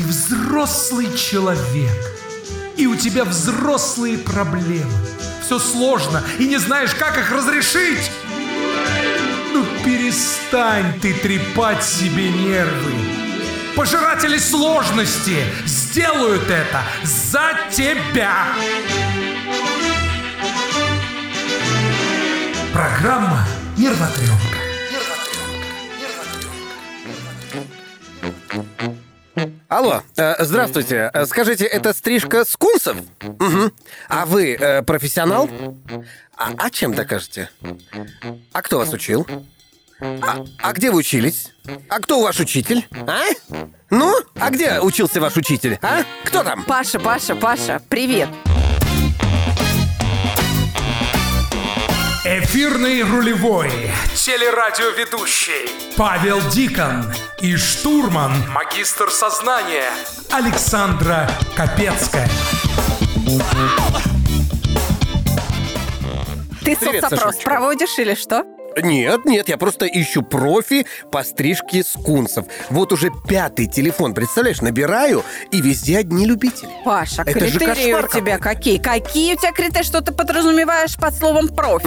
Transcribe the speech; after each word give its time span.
Ты 0.00 0.06
взрослый 0.06 1.14
человек, 1.14 1.92
и 2.76 2.86
у 2.86 2.96
тебя 2.96 3.24
взрослые 3.26 4.16
проблемы. 4.16 4.90
Все 5.44 5.58
сложно, 5.58 6.22
и 6.38 6.46
не 6.46 6.56
знаешь, 6.56 6.94
как 6.94 7.18
их 7.18 7.30
разрешить. 7.30 8.10
Ну 9.52 9.62
перестань 9.84 10.98
ты 11.00 11.12
трепать 11.12 11.84
себе 11.84 12.30
нервы. 12.30 12.94
Пожиратели 13.76 14.38
сложности 14.38 15.44
сделают 15.66 16.48
это 16.48 16.82
за 17.02 17.58
тебя. 17.70 18.46
Программа 22.72 23.46
«Нервотрепка». 23.76 24.49
Алло, 29.70 30.02
э, 30.16 30.34
здравствуйте. 30.44 31.12
Э, 31.14 31.26
Скажите, 31.26 31.64
это 31.64 31.94
стрижка 31.94 32.44
скунсов? 32.44 32.96
Угу. 33.22 33.70
А 34.08 34.26
вы 34.26 34.54
э, 34.54 34.82
профессионал? 34.82 35.48
А, 36.36 36.50
а 36.58 36.70
чем 36.70 36.92
докажете? 36.92 37.50
А 38.52 38.62
кто 38.62 38.78
вас 38.78 38.92
учил? 38.92 39.28
А, 40.00 40.44
а 40.58 40.72
где 40.72 40.90
вы 40.90 40.98
учились? 40.98 41.52
А 41.88 42.00
кто 42.00 42.20
ваш 42.20 42.40
учитель? 42.40 42.84
А? 43.06 43.20
Ну, 43.90 44.12
а 44.34 44.50
где 44.50 44.80
учился 44.80 45.20
ваш 45.20 45.36
учитель? 45.36 45.78
А? 45.82 46.02
Кто 46.24 46.42
там? 46.42 46.64
Паша, 46.64 46.98
Паша, 46.98 47.36
Паша, 47.36 47.80
привет. 47.88 48.28
Эфирный 52.22 53.00
рулевой, 53.02 53.70
телерадиоведущий 54.14 55.70
Павел 55.96 56.38
Дикон 56.50 57.10
и 57.40 57.56
штурман, 57.56 58.32
магистр 58.50 59.10
сознания 59.10 59.90
Александра 60.30 61.30
Капецкая. 61.56 62.28
Ты 66.62 66.76
Привет, 66.76 67.02
соцопрос 67.04 67.20
Сашечка. 67.36 67.44
проводишь 67.50 67.98
или 67.98 68.14
что? 68.14 68.44
Нет, 68.82 69.24
нет, 69.24 69.48
я 69.48 69.56
просто 69.58 69.86
ищу 69.86 70.22
профи 70.22 70.86
по 71.10 71.22
стрижке 71.24 71.82
скунсов. 71.82 72.46
Вот 72.70 72.92
уже 72.92 73.10
пятый 73.28 73.66
телефон, 73.66 74.14
представляешь, 74.14 74.60
набираю, 74.60 75.22
и 75.50 75.60
везде 75.60 75.98
одни 75.98 76.26
любители. 76.26 76.70
Паша, 76.84 77.22
Это 77.22 77.32
критерии 77.40 77.92
у 77.92 78.06
тебя 78.08 78.38
какие? 78.38 78.78
Какие 78.78 79.34
у 79.34 79.36
тебя 79.38 79.52
критерии? 79.52 79.84
Что 79.84 80.00
ты 80.00 80.12
подразумеваешь 80.12 80.96
под 80.96 81.14
словом 81.14 81.48
профи? 81.48 81.86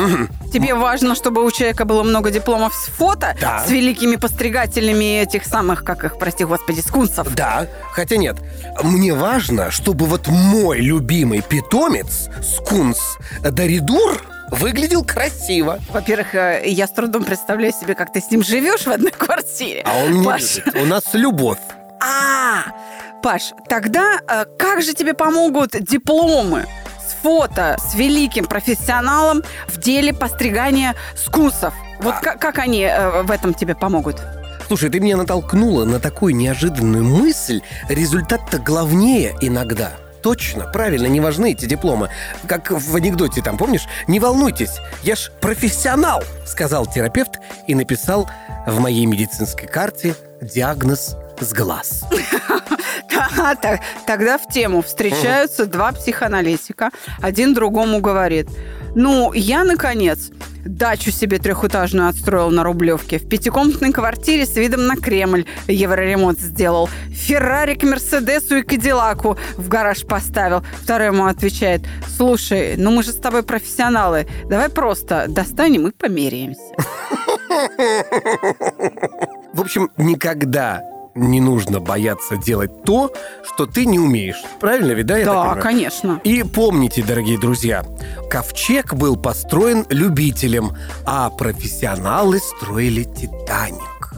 Тебе 0.51 0.75
важно, 0.75 1.15
чтобы 1.15 1.43
у 1.45 1.51
человека 1.51 1.85
было 1.85 2.03
много 2.03 2.31
дипломов 2.31 2.73
с 2.75 2.87
фото, 2.87 3.35
Да. 3.41 3.63
с 3.65 3.69
великими 3.71 4.15
постригателями 4.17 5.21
этих 5.21 5.45
самых, 5.45 5.83
как 5.83 6.03
их, 6.03 6.17
прости 6.19 6.43
господи, 6.43 6.81
скунсов. 6.81 7.33
Да, 7.33 7.67
хотя 7.91 8.17
нет. 8.17 8.37
Мне 8.83 9.13
важно, 9.13 9.71
чтобы 9.71 10.05
вот 10.05 10.27
мой 10.27 10.79
любимый 10.79 11.41
питомец, 11.41 12.29
скунс 12.43 12.99
Даридур, 13.41 14.21
выглядел 14.52 15.03
красиво. 15.03 15.80
Во-первых, 15.91 16.36
э, 16.36 16.63
я 16.66 16.88
с 16.88 16.91
трудом 16.91 17.23
представляю 17.23 17.73
себе, 17.73 17.95
как 17.95 18.11
ты 18.13 18.22
с 18.22 18.30
ним 18.31 18.44
живешь 18.44 18.81
в 18.85 18.89
одной 18.91 19.11
квартире. 19.11 19.83
А 19.85 20.03
он 20.05 20.19
не 20.19 20.25
Паш. 20.25 20.58
любит. 20.58 20.75
У 20.75 20.85
нас 20.85 21.03
любовь. 21.13 21.59
А, 22.02 22.63
Паш, 23.22 23.53
тогда 23.69 24.19
э, 24.27 24.45
как 24.58 24.81
же 24.81 24.94
тебе 24.94 25.13
помогут 25.13 25.72
дипломы 25.80 26.66
с 27.00 27.13
фото 27.23 27.77
с 27.80 27.95
великим 27.95 28.45
профессионалом 28.45 29.41
в 29.67 29.80
деле 29.80 30.13
постригания 30.13 30.95
скусов? 31.16 31.73
Вот 32.02 32.16
А. 32.17 32.22
ка- 32.22 32.38
как 32.38 32.59
они 32.59 32.81
э, 32.83 33.22
в 33.23 33.31
этом 33.31 33.53
тебе 33.53 33.75
помогут? 33.75 34.17
Слушай, 34.67 34.89
ты 34.89 35.00
меня 35.00 35.17
натолкнула 35.17 35.85
на 35.85 36.00
такую 36.00 36.35
неожиданную 36.35 37.03
мысль. 37.03 37.61
Результат-то 37.89 38.59
главнее 38.59 39.35
иногда. 39.41 39.91
Точно, 40.23 40.66
правильно, 40.66 41.07
не 41.07 41.19
важны 41.19 41.52
эти 41.52 41.66
дипломы. 41.66 42.09
Как 42.47 42.71
в 42.71 42.95
анекдоте 42.95 43.41
там, 43.41 43.57
помнишь? 43.57 43.88
Не 44.07 44.22
волнуйтесь, 44.22 44.79
я 45.03 45.16
ж 45.17 45.29
профессионал, 45.41 46.23
сказал 46.45 46.85
терапевт 46.88 47.39
и 47.67 47.75
написал 47.75 48.29
в 48.66 48.79
моей 48.79 49.06
медицинской 49.06 49.67
карте 49.67 50.16
диагноз 50.41 51.17
с 51.41 51.53
глаз. 51.53 52.06
Тогда 54.06 54.38
в 54.38 54.47
тему 54.47 54.81
встречаются 54.81 55.66
два 55.66 55.91
психоаналитика. 55.91 56.91
Один 57.22 57.53
другому 57.53 58.00
говорит, 58.00 58.47
ну, 58.95 59.33
я, 59.33 59.63
наконец, 59.63 60.31
дачу 60.65 61.11
себе 61.11 61.39
трехэтажную 61.39 62.09
отстроил 62.09 62.49
на 62.51 62.63
Рублевке. 62.63 63.19
В 63.19 63.27
пятикомнатной 63.27 63.91
квартире 63.91 64.45
с 64.45 64.55
видом 64.55 64.87
на 64.87 64.95
Кремль 64.95 65.45
евроремонт 65.67 66.39
сделал. 66.39 66.89
Феррари 67.09 67.75
к 67.75 67.83
Мерседесу 67.83 68.57
и 68.57 68.61
Кадиллаку 68.61 69.37
в 69.57 69.67
гараж 69.67 70.05
поставил. 70.05 70.63
Второй 70.81 71.07
ему 71.07 71.25
отвечает, 71.25 71.81
слушай, 72.17 72.75
ну 72.77 72.91
мы 72.91 73.03
же 73.03 73.11
с 73.11 73.17
тобой 73.17 73.43
профессионалы. 73.43 74.27
Давай 74.49 74.69
просто 74.69 75.25
достанем 75.27 75.87
и 75.87 75.91
померяемся. 75.91 76.61
В 79.53 79.61
общем, 79.61 79.91
никогда 79.97 80.81
не 81.16 81.41
нужно 81.41 81.79
бояться 81.79 82.38
делать 82.38 82.84
то, 82.84 83.12
что 83.44 83.66
ты 83.66 83.85
не 83.85 84.00
умеешь. 84.00 84.41
Правильно 84.59 84.91
ведь, 84.94 85.06
да? 85.06 85.18
я 85.18 85.25
Да, 85.25 85.56
конечно. 85.56 86.19
И 86.24 86.44
помните, 86.44 87.03
дорогие 87.03 87.40
друзья, 87.40 87.84
ковчег 88.29 88.94
был 88.94 89.16
построен 89.16 89.85
любителем, 89.90 90.75
а 91.06 91.29
профессионалы 91.29 92.40
строили 92.40 93.03
Титаник. 93.03 94.13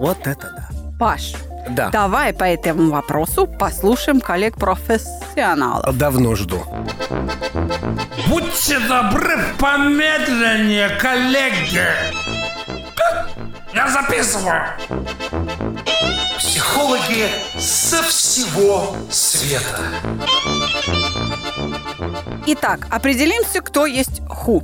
Вот 0.00 0.18
это 0.26 0.50
да. 0.56 0.68
Паш, 0.98 1.34
Да, 1.70 1.90
давай 1.90 2.32
по 2.32 2.44
этому 2.44 2.90
вопросу 2.90 3.46
послушаем 3.46 4.20
коллег-профессионалов. 4.20 5.96
давно 5.96 6.34
жду. 6.34 6.62
Будьте 8.28 8.78
добры, 8.80 9.38
помедленнее, 9.58 10.90
коллеги. 11.00 11.82
Я 13.74 13.88
записываю. 13.90 14.64
Психологи 16.42 17.28
со 17.56 18.02
всего 18.02 18.96
света. 19.10 19.80
Итак, 22.48 22.88
определимся, 22.90 23.60
кто 23.60 23.86
есть 23.86 24.20
ху. 24.28 24.60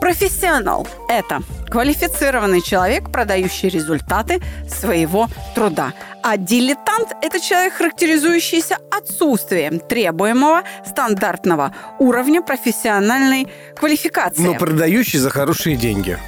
Профессионал– 0.00 0.86
это 1.08 1.40
квалифицированный 1.68 2.62
человек, 2.62 3.10
продающий 3.10 3.68
результаты 3.68 4.40
своего 4.68 5.26
труда. 5.56 5.94
А 6.22 6.36
дилетант– 6.36 7.08
это 7.22 7.40
человек, 7.40 7.74
характеризующийся 7.74 8.78
отсутствием 8.96 9.80
требуемого 9.80 10.62
стандартного 10.86 11.74
уровня 11.98 12.40
профессиональной 12.40 13.48
квалификации. 13.76 14.42
Но 14.42 14.54
продающий 14.54 15.18
за 15.18 15.30
хорошие 15.30 15.76
деньги. 15.76 16.18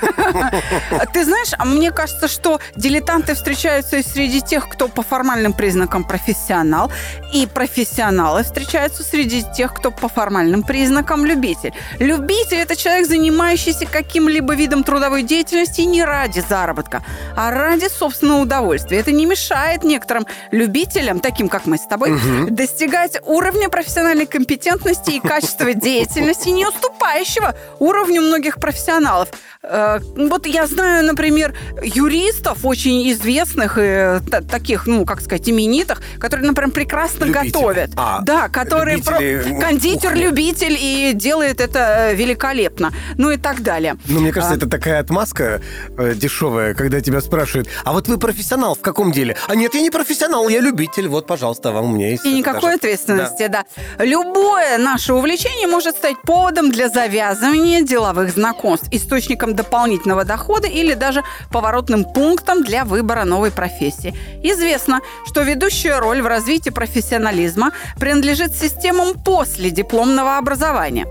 Ты 1.12 1.24
знаешь, 1.24 1.52
а 1.58 1.64
мне 1.64 1.90
кажется, 1.90 2.28
что 2.28 2.60
дилетанты 2.76 3.34
встречаются 3.34 3.96
и 3.96 4.02
среди 4.02 4.40
тех, 4.40 4.68
кто 4.68 4.88
по 4.88 5.02
формальным 5.02 5.52
признакам 5.52 6.04
профессионал, 6.04 6.90
и 7.32 7.46
профессионалы 7.46 8.42
встречаются 8.42 9.02
среди 9.02 9.44
тех, 9.56 9.74
кто 9.74 9.90
по 9.90 10.08
формальным 10.08 10.62
признакам 10.62 11.24
любитель. 11.24 11.72
Любитель– 11.98 12.56
это 12.58 12.76
человек, 12.76 13.06
занимающийся 13.06 13.86
каким-либо 13.86 14.54
видом 14.54 14.84
трудовой 14.84 15.22
деятельности 15.22 15.82
не 15.82 16.04
ради 16.04 16.40
заработка, 16.40 17.02
а 17.36 17.50
ради 17.50 17.88
собственного 17.88 18.42
удовольствия. 18.42 18.98
Это 18.98 19.12
не 19.12 19.26
мешает 19.26 19.84
некоторым 19.84 20.26
любителям, 20.50 21.20
таким 21.20 21.48
как 21.48 21.66
мы 21.66 21.76
с 21.76 21.86
тобой, 21.86 22.18
достигать 22.48 23.20
уровня 23.26 23.68
профессиональной 23.68 24.26
компетентности 24.26 25.12
и 25.12 25.20
качества 25.20 25.74
деятельности, 25.74 26.48
не 26.48 26.66
уступающего 26.66 27.54
уровню 27.78 28.22
многих 28.22 28.56
профессионалов. 28.56 29.28
Э, 29.96 30.00
Вот 30.28 30.46
я 30.46 30.66
знаю, 30.66 31.04
например, 31.04 31.54
юристов 31.82 32.64
очень 32.64 33.10
известных 33.12 33.78
и 33.80 34.20
та- 34.30 34.42
таких, 34.42 34.86
ну, 34.86 35.04
как 35.04 35.20
сказать, 35.20 35.48
именитых, 35.48 36.02
которые, 36.18 36.46
например, 36.46 36.70
прекрасно 36.72 37.24
Любители. 37.24 37.50
готовят. 37.52 37.90
А, 37.96 38.20
да, 38.22 38.48
которые 38.48 38.96
любители, 38.98 39.42
про- 39.42 39.48
ну, 39.54 39.60
кондитер, 39.60 40.10
кухни. 40.10 40.22
любитель 40.22 40.76
и 40.78 41.12
делает 41.14 41.60
это 41.60 42.10
э, 42.10 42.14
великолепно. 42.14 42.92
Ну 43.16 43.30
и 43.30 43.36
так 43.36 43.62
далее. 43.62 43.96
Ну, 44.06 44.20
мне 44.20 44.32
кажется, 44.32 44.54
А. 44.54 44.56
это 44.56 44.68
такая 44.68 45.00
отмазка 45.00 45.60
э, 45.96 46.14
дешевая, 46.14 46.74
когда 46.74 47.00
тебя 47.00 47.20
спрашивают, 47.20 47.68
а 47.84 47.92
вот 47.92 48.08
вы 48.08 48.18
профессионал 48.18 48.74
в 48.74 48.80
каком 48.80 49.12
деле? 49.12 49.36
А 49.48 49.54
нет, 49.54 49.74
я 49.74 49.80
не 49.80 49.90
профессионал, 49.90 50.48
я 50.48 50.60
любитель. 50.60 51.08
Вот, 51.08 51.26
пожалуйста, 51.26 51.72
вам 51.72 51.92
у 51.92 51.94
меня 51.96 52.10
есть. 52.10 52.24
И 52.24 52.32
никакой 52.32 52.60
даже. 52.62 52.76
ответственности, 52.76 53.46
да. 53.48 53.64
Любое 53.98 54.78
наше 54.78 55.12
увлечение 55.14 55.66
может 55.66 55.96
стать 55.96 56.20
поводом 56.22 56.70
для 56.70 56.88
завязывания 56.88 57.82
деловых 57.82 58.30
знакомств, 58.32 58.88
источником 58.90 59.54
дополнительного 59.78 60.24
дохода 60.24 60.66
или 60.66 60.94
даже 60.94 61.22
поворотным 61.50 62.04
пунктом 62.04 62.64
для 62.64 62.84
выбора 62.84 63.24
новой 63.24 63.52
профессии. 63.52 64.12
Известно, 64.42 65.00
что 65.26 65.42
ведущая 65.42 66.00
роль 66.00 66.20
в 66.20 66.26
развитии 66.26 66.70
профессионализма 66.70 67.70
принадлежит 68.00 68.56
системам 68.56 69.14
после 69.14 69.70
дипломного 69.70 70.36
образования. 70.36 71.06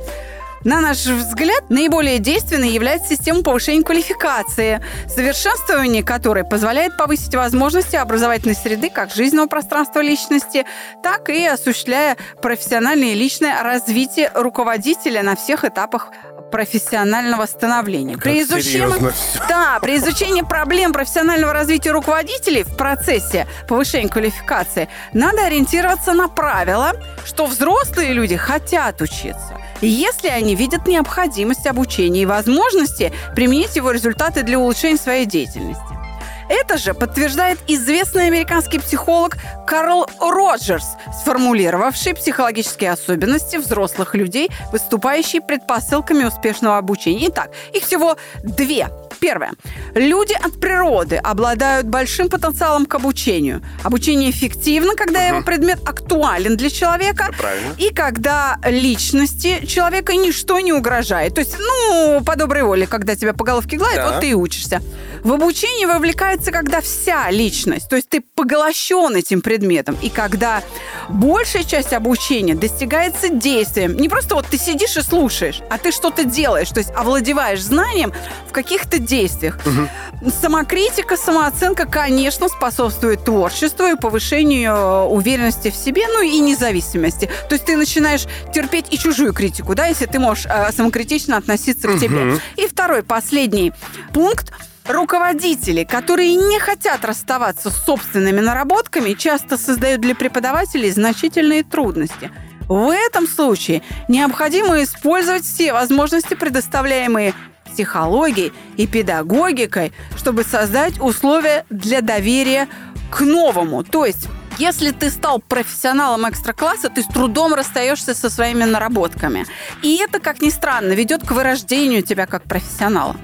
На 0.64 0.82
наш 0.82 1.06
взгляд, 1.06 1.70
наиболее 1.70 2.20
действенной 2.20 2.72
является 2.72 3.16
система 3.16 3.42
повышения 3.42 3.84
квалификации, 3.84 4.84
совершенствование 5.08 6.04
которой 6.04 6.44
позволяет 6.44 6.98
повысить 6.98 7.34
возможности 7.36 7.96
образовательной 7.96 8.56
среды 8.56 8.90
как 8.90 9.14
жизненного 9.14 9.48
пространства 9.48 10.02
личности, 10.02 10.66
так 11.02 11.30
и 11.30 11.46
осуществляя 11.46 12.18
профессиональное 12.42 13.10
и 13.10 13.16
личное 13.16 13.64
развитие 13.64 14.30
руководителя 14.34 15.24
на 15.24 15.38
всех 15.38 15.64
этапах 15.64 16.10
профессионального 16.52 17.46
становления. 17.46 18.16
Как 18.16 18.24
при 18.24 18.42
изучении, 18.42 19.12
да, 19.48 19.80
при 19.82 19.98
изучении 19.98 20.42
проблем 20.42 20.94
профессионального 20.94 21.54
развития 21.54 21.92
руководителей 21.92 22.64
в 22.64 22.76
процессе 22.76 23.48
повышения 23.68 24.10
квалификации 24.10 24.90
надо 25.14 25.46
ориентироваться 25.46 26.14
на 26.14 26.28
правила, 26.28 26.94
что 27.26 27.46
взрослые 27.46 28.14
люди 28.14 28.36
хотят 28.36 29.02
учиться. 29.02 29.58
И 29.82 29.88
если 29.88 30.28
они 30.30 30.56
видят 30.56 30.88
необходимость 30.88 31.68
обучения 31.68 32.24
и 32.24 32.26
возможности 32.26 33.14
применить 33.36 33.76
его 33.76 33.92
результаты 33.92 34.44
для 34.44 34.58
улучшения 34.58 34.98
своей 34.98 35.26
деятельности. 35.26 36.07
Это 36.50 36.78
же 36.78 36.94
подтверждает 36.94 37.60
известный 37.68 38.28
американский 38.28 38.80
психолог 38.80 39.38
Карл 39.66 40.08
Роджерс, 40.20 40.96
сформулировавший 41.22 42.14
психологические 42.14 42.92
особенности 42.92 43.58
взрослых 43.58 44.16
людей, 44.16 44.50
выступающие 44.72 45.42
предпосылками 45.42 46.24
успешного 46.24 46.78
обучения. 46.78 47.28
Итак, 47.28 47.52
их 47.74 47.84
всего 47.84 48.18
две 48.44 48.90
Первое. 49.20 49.54
Люди 49.96 50.34
от 50.34 50.60
природы 50.60 51.18
обладают 51.18 51.88
большим 51.88 52.30
потенциалом 52.30 52.86
к 52.86 52.96
обучению. 52.96 53.62
Обучение 53.84 54.30
эффективно, 54.30 54.96
когда 54.96 55.20
угу. 55.20 55.28
его 55.28 55.42
предмет 55.42 55.80
актуален 55.86 56.58
для 56.58 56.70
человека. 56.70 57.30
И 57.78 57.94
когда 57.94 58.58
личности 58.64 59.66
человека 59.66 60.16
ничто 60.16 60.60
не 60.60 60.74
угрожает. 60.74 61.36
То 61.36 61.42
есть, 61.42 61.56
ну, 61.60 62.22
по 62.26 62.36
доброй 62.36 62.64
воле, 62.64 62.88
когда 62.88 63.16
тебя 63.16 63.34
по 63.34 63.44
головке 63.44 63.78
гладят, 63.78 63.98
да. 63.98 64.12
вот 64.12 64.22
ты 64.22 64.30
и 64.30 64.34
учишься. 64.34 64.82
В 65.24 65.34
обучении 65.34 65.86
вовлекается, 65.86 66.52
когда 66.52 66.80
вся 66.82 67.30
личность, 67.32 67.90
то 67.90 67.96
есть 67.96 68.08
ты 68.08 68.22
поглощен 68.22 69.16
этим 69.16 69.42
предметом, 69.42 69.98
и 70.02 70.10
когда 70.10 70.62
большая 71.10 71.64
часть 71.64 71.94
обучения 71.94 72.56
достигается 72.56 73.30
действием. 73.30 73.98
Не 73.98 74.10
просто 74.10 74.36
вот 74.36 74.46
ты 74.48 74.58
сидишь 74.58 74.96
и 74.98 75.02
слушаешь, 75.02 75.62
а 75.70 75.78
ты 75.78 75.92
что-то 75.92 76.24
делаешь, 76.24 76.70
то 76.70 76.80
есть 76.80 76.92
овладеваешь 76.96 77.62
знанием 77.62 78.14
в 78.48 78.52
каких-то 78.52 79.00
действиях. 79.08 79.58
Угу. 79.66 80.32
Самокритика, 80.42 81.18
самооценка, 81.18 81.86
конечно, 81.86 82.50
способствует 82.50 83.24
творчеству 83.24 83.86
и 83.86 83.96
повышению 83.96 84.74
э, 84.74 85.04
уверенности 85.06 85.72
в 85.72 85.76
себе, 85.76 86.04
ну 86.08 86.22
и 86.22 86.40
независимости. 86.40 87.30
То 87.50 87.56
есть 87.56 87.66
ты 87.66 87.78
начинаешь 87.78 88.26
терпеть 88.54 88.88
и 88.92 88.98
чужую 88.98 89.34
критику, 89.34 89.74
да, 89.74 89.88
если 89.88 90.06
ты 90.06 90.20
можешь 90.20 90.46
э, 90.46 90.72
самокритично 90.72 91.38
относиться 91.38 91.88
к 91.88 92.00
тебе. 92.00 92.40
И 92.58 92.68
второй, 92.68 93.04
последний 93.04 93.74
пункт 94.14 94.52
Руководители, 94.88 95.84
которые 95.84 96.36
не 96.36 96.60
хотят 96.60 97.04
расставаться 97.04 97.70
с 97.70 97.84
собственными 97.84 98.40
наработками, 98.40 99.14
часто 99.14 99.58
создают 99.58 100.00
для 100.00 100.16
преподавателей 100.16 100.90
значительные 100.92 101.66
трудности. 101.66 102.32
В 102.70 102.90
этом 102.90 103.28
случае 103.28 103.82
необходимо 104.08 104.82
использовать 104.84 105.44
все 105.44 105.74
возможности, 105.74 106.36
предоставляемые 106.36 107.34
психологией 107.78 108.54
и 108.76 108.88
педагогикой, 108.88 109.94
чтобы 110.18 110.44
создать 110.44 111.00
условия 111.00 111.64
для 111.70 112.02
доверия 112.02 112.68
к 113.12 113.22
новому. 113.22 113.84
То 113.84 114.06
есть 114.06 114.28
если 114.58 114.90
ты 114.90 115.12
стал 115.12 115.40
профессионалом 115.40 116.28
экстра-класса, 116.28 116.90
ты 116.90 117.04
с 117.04 117.06
трудом 117.06 117.54
расстаешься 117.54 118.16
со 118.16 118.32
своими 118.32 118.64
наработками. 118.64 119.46
И 119.84 119.98
это, 119.98 120.20
как 120.20 120.42
ни 120.42 120.50
странно, 120.50 120.94
ведет 120.94 121.22
к 121.22 121.32
вырождению 121.32 122.02
тебя 122.02 122.26
как 122.26 122.44
профессионала. 122.44 123.16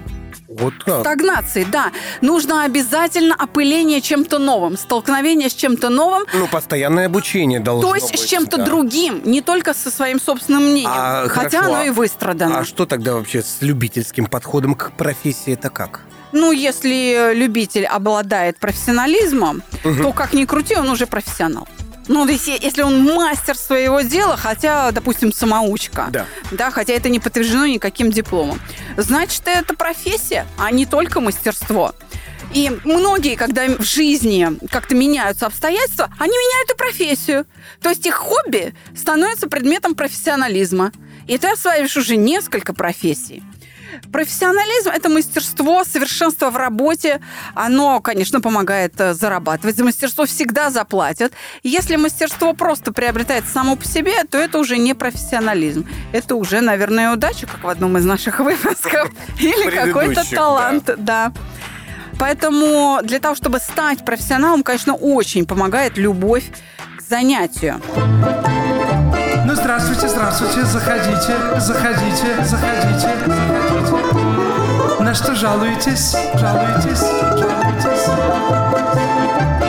Вот 0.57 0.73
как? 0.85 1.01
Стагнации, 1.01 1.65
да. 1.69 1.91
Нужно 2.21 2.63
обязательно 2.63 3.35
опыление 3.35 4.01
чем-то 4.01 4.39
новым, 4.39 4.77
столкновение 4.77 5.49
с 5.49 5.53
чем-то 5.53 5.89
новым. 5.89 6.23
Ну, 6.33 6.47
постоянное 6.47 7.07
обучение 7.07 7.59
должно 7.59 7.89
То 7.89 7.95
есть 7.95 8.11
быть, 8.11 8.19
с 8.19 8.25
чем-то 8.25 8.57
да. 8.57 8.65
другим, 8.65 9.21
не 9.25 9.41
только 9.41 9.73
со 9.73 9.89
своим 9.89 10.19
собственным 10.19 10.63
мнением. 10.63 10.89
А, 10.93 11.27
хотя 11.27 11.61
хорошо, 11.61 11.75
оно 11.75 11.83
и 11.83 11.89
выстрадано. 11.89 12.59
А 12.59 12.65
что 12.65 12.85
тогда 12.85 13.13
вообще 13.13 13.41
с 13.41 13.57
любительским 13.61 14.27
подходом 14.27 14.75
к 14.75 14.91
профессии 14.91 15.53
это 15.53 15.69
как? 15.69 16.01
Ну, 16.31 16.51
если 16.51 17.33
любитель 17.35 17.85
обладает 17.85 18.57
профессионализмом, 18.57 19.61
угу. 19.83 20.01
то 20.01 20.13
как 20.13 20.33
ни 20.33 20.45
крути, 20.45 20.75
он 20.75 20.89
уже 20.89 21.05
профессионал. 21.05 21.67
Ну, 22.07 22.27
если, 22.27 22.57
если 22.61 22.81
он 22.81 23.03
мастер 23.03 23.55
своего 23.55 24.01
дела, 24.01 24.35
хотя, 24.35 24.91
допустим, 24.91 25.31
самоучка, 25.31 26.07
да. 26.11 26.25
да, 26.51 26.71
хотя 26.71 26.93
это 26.93 27.09
не 27.09 27.19
подтверждено 27.19 27.65
никаким 27.65 28.11
дипломом, 28.11 28.59
значит, 28.97 29.43
это 29.45 29.73
профессия, 29.73 30.45
а 30.57 30.71
не 30.71 30.85
только 30.85 31.21
мастерство. 31.21 31.93
И 32.53 32.71
многие, 32.83 33.35
когда 33.35 33.65
в 33.65 33.83
жизни 33.83 34.47
как-то 34.69 34.95
меняются 34.95 35.47
обстоятельства, 35.47 36.13
они 36.19 36.31
меняют 36.31 36.71
и 36.71 36.77
профессию. 36.77 37.47
То 37.81 37.89
есть 37.89 38.05
их 38.05 38.15
хобби 38.15 38.75
становится 38.95 39.47
предметом 39.47 39.95
профессионализма. 39.95 40.91
И 41.27 41.37
ты 41.37 41.47
осваиваешь 41.47 41.97
уже 41.97 42.15
несколько 42.15 42.73
профессий. 42.73 43.41
Профессионализм– 44.11 44.89
это 44.93 45.09
мастерство, 45.09 45.83
совершенство 45.83 46.49
в 46.49 46.57
работе. 46.57 47.21
Оно, 47.53 47.99
конечно, 47.99 48.41
помогает 48.41 48.99
э, 48.99 49.13
зарабатывать. 49.13 49.75
За 49.75 49.83
мастерство 49.83 50.25
всегда 50.25 50.69
заплатят. 50.69 51.33
Если 51.63 51.95
мастерство 51.95 52.53
просто 52.53 52.91
приобретается 52.91 53.51
само 53.51 53.75
по 53.75 53.85
себе, 53.85 54.23
то 54.29 54.37
это 54.37 54.59
уже 54.59 54.77
не 54.77 54.93
профессионализм. 54.93 55.87
Это 56.11 56.35
уже, 56.35 56.61
наверное, 56.61 57.13
удача, 57.13 57.47
как 57.47 57.63
в 57.63 57.67
одном 57.67 57.97
из 57.97 58.05
наших 58.05 58.39
выпусков. 58.39 59.11
Или 59.39 59.69
какой-то 59.69 60.23
талант, 60.29 60.89
да. 60.97 61.31
Поэтому 62.19 62.99
для 63.03 63.19
того, 63.19 63.35
чтобы 63.35 63.59
стать 63.59 64.05
профессионалом, 64.05 64.63
конечно, 64.63 64.93
очень 64.93 65.45
помогает 65.45 65.97
любовь 65.97 66.45
к 66.97 67.01
занятию. 67.01 67.81
Ну, 69.45 69.55
здравствуйте, 69.55 70.07
здравствуйте, 70.07 70.63
заходите, 70.63 71.59
заходите, 71.59 72.43
заходите, 72.43 73.25
заходите. 73.27 73.72
На 75.13 75.17
что 75.17 75.35
жалуетесь? 75.35 76.15
Жалуетесь? 76.33 77.01
Жалуетесь? 77.37 78.07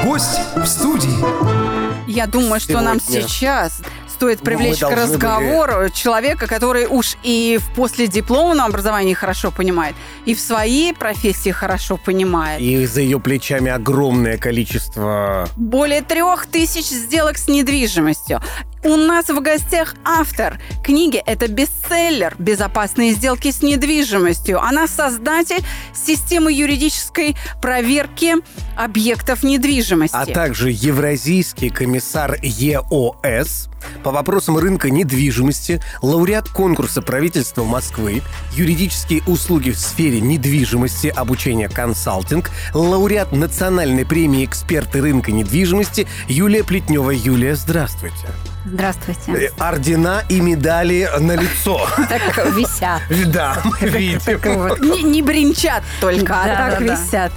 Гость 0.03 0.41
в 0.57 0.65
студии. 0.65 2.11
Я 2.11 2.27
думаю, 2.27 2.61
что 2.61 2.81
нам 2.81 2.99
сейчас 2.99 3.83
стоит 4.09 4.41
привлечь 4.41 4.79
к 4.79 4.91
разговору 4.91 5.75
были... 5.81 5.91
человека, 5.91 6.47
который 6.47 6.87
уж 6.87 7.17
и 7.23 7.59
в 7.61 7.75
последипломном 7.75 8.65
образовании 8.65 9.13
хорошо 9.13 9.51
понимает, 9.51 9.95
и 10.25 10.35
в 10.35 10.41
своей 10.41 10.95
профессии 10.95 11.51
хорошо 11.51 11.99
понимает. 11.99 12.63
И 12.63 12.87
за 12.87 13.03
ее 13.03 13.21
плечами 13.21 13.71
огромное 13.71 14.39
количество... 14.39 15.47
Более 15.57 16.01
трех 16.01 16.47
тысяч 16.47 16.87
сделок 16.87 17.37
с 17.37 17.49
недвижимостью. 17.49 18.41
У 18.85 18.97
нас 18.97 19.31
в 19.31 19.41
гостях 19.41 19.95
автор 20.05 20.61
книги. 20.85 21.17
Это 21.25 21.49
бестселлер 21.49 22.35
«Безопасные 22.39 23.15
сделки 23.15 23.51
с 23.51 23.63
недвижимостью». 23.63 24.61
Она 24.61 24.87
создатель 24.87 25.65
системы 25.95 26.53
юридической 26.53 27.35
проверки 27.63 28.35
объектов 28.77 29.43
недвижимости. 29.43 30.15
А 30.15 30.27
также 30.27 30.71
евразийский 30.71 31.71
комиссар 31.71 32.37
ЕОС 32.43 33.71
по 34.03 34.11
вопросам 34.11 34.59
рынка 34.59 34.91
недвижимости, 34.91 35.81
лауреат 36.03 36.49
конкурса 36.49 37.01
правительства 37.01 37.65
Москвы, 37.65 38.23
юридические 38.55 39.23
услуги 39.27 39.71
в 39.71 39.79
сфере 39.79 40.21
недвижимости, 40.21 41.07
обучение 41.07 41.71
консалтинг, 41.71 42.51
лауреат 42.75 43.33
национальной 43.33 44.05
премии 44.05 44.45
«Эксперты 44.45 45.01
рынка 45.01 45.33
недвижимости» 45.33 46.07
Юлия 46.29 46.65
Плетнева. 46.65 47.11
Юлия, 47.11 47.55
здравствуйте. 47.55 48.29
Здравствуйте. 48.75 49.51
Э, 49.57 49.63
ордена 49.63 50.25
и 50.29 50.41
медали 50.41 51.09
на 51.21 51.37
лицо. 51.37 51.87
Так 52.09 52.45
висят. 52.57 53.03
Да, 53.33 53.57
мы 53.65 53.89
видим. 53.89 55.11
Не 55.13 55.23
бренчат 55.23 55.85
только, 56.01 56.35
а 56.35 56.47
так 56.47 56.81
висят. 56.81 57.33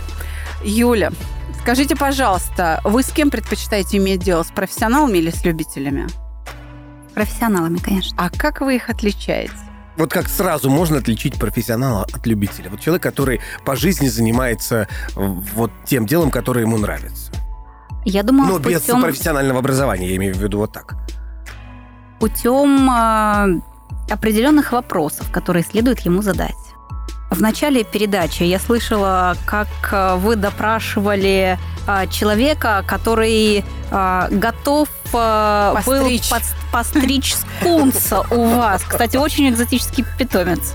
Юля, 0.64 1.12
скажите, 1.62 1.96
пожалуйста, 1.96 2.82
вы 2.84 3.04
с 3.04 3.12
кем 3.12 3.30
предпочитаете 3.30 3.98
иметь 3.98 4.24
дело, 4.24 4.42
с 4.42 4.48
профессионалами 4.48 5.20
или 5.20 5.30
с 5.30 5.46
любителями? 5.46 6.08
Профессионалами, 7.14 7.78
конечно. 7.78 8.18
А 8.18 8.32
как 8.32 8.62
вы 8.62 8.78
их 8.78 8.90
отличаете? 8.90 9.54
Вот 9.96 10.12
как 10.12 10.30
сразу 10.30 10.72
можно 10.72 10.98
отличить 10.98 11.38
профессионала 11.38 12.08
от 12.12 12.26
любителя? 12.26 12.72
Вот 12.72 12.82
человек, 12.82 13.04
который 13.04 13.42
по 13.64 13.76
жизни 13.76 14.08
занимается 14.08 14.88
вот 15.16 15.72
тем 15.86 16.08
делом, 16.08 16.32
которое 16.32 16.62
ему 16.62 16.80
нравится. 16.80 17.32
Я 18.06 18.24
думаю, 18.24 18.50
Но 18.50 18.58
без 18.58 18.82
путем... 18.82 19.02
профессионального 19.02 19.60
образования, 19.60 20.10
я 20.10 20.16
имею 20.16 20.34
в 20.34 20.40
виду 20.40 20.58
вот 20.60 20.72
так 20.72 20.96
путем 22.20 22.90
а, 22.90 23.48
определенных 24.10 24.72
вопросов, 24.72 25.32
которые 25.32 25.64
следует 25.64 26.00
ему 26.02 26.22
задать. 26.22 26.56
В 27.30 27.42
начале 27.42 27.84
передачи 27.84 28.44
я 28.44 28.58
слышала, 28.58 29.36
как 29.46 29.68
э, 29.92 30.16
вы 30.16 30.38
допрашивали 30.38 31.60
э, 31.86 32.08
человека, 32.08 32.86
который 32.88 33.66
готов 33.90 34.90
был 35.14 35.74
Постричь. 35.76 36.30
под- 36.30 36.44
постричь 36.74 37.36
скунса 37.36 38.22
у 38.32 38.48
вас. 38.48 38.84
Кстати, 38.84 39.16
очень 39.16 39.50
экзотический 39.50 40.06
питомец. 40.18 40.74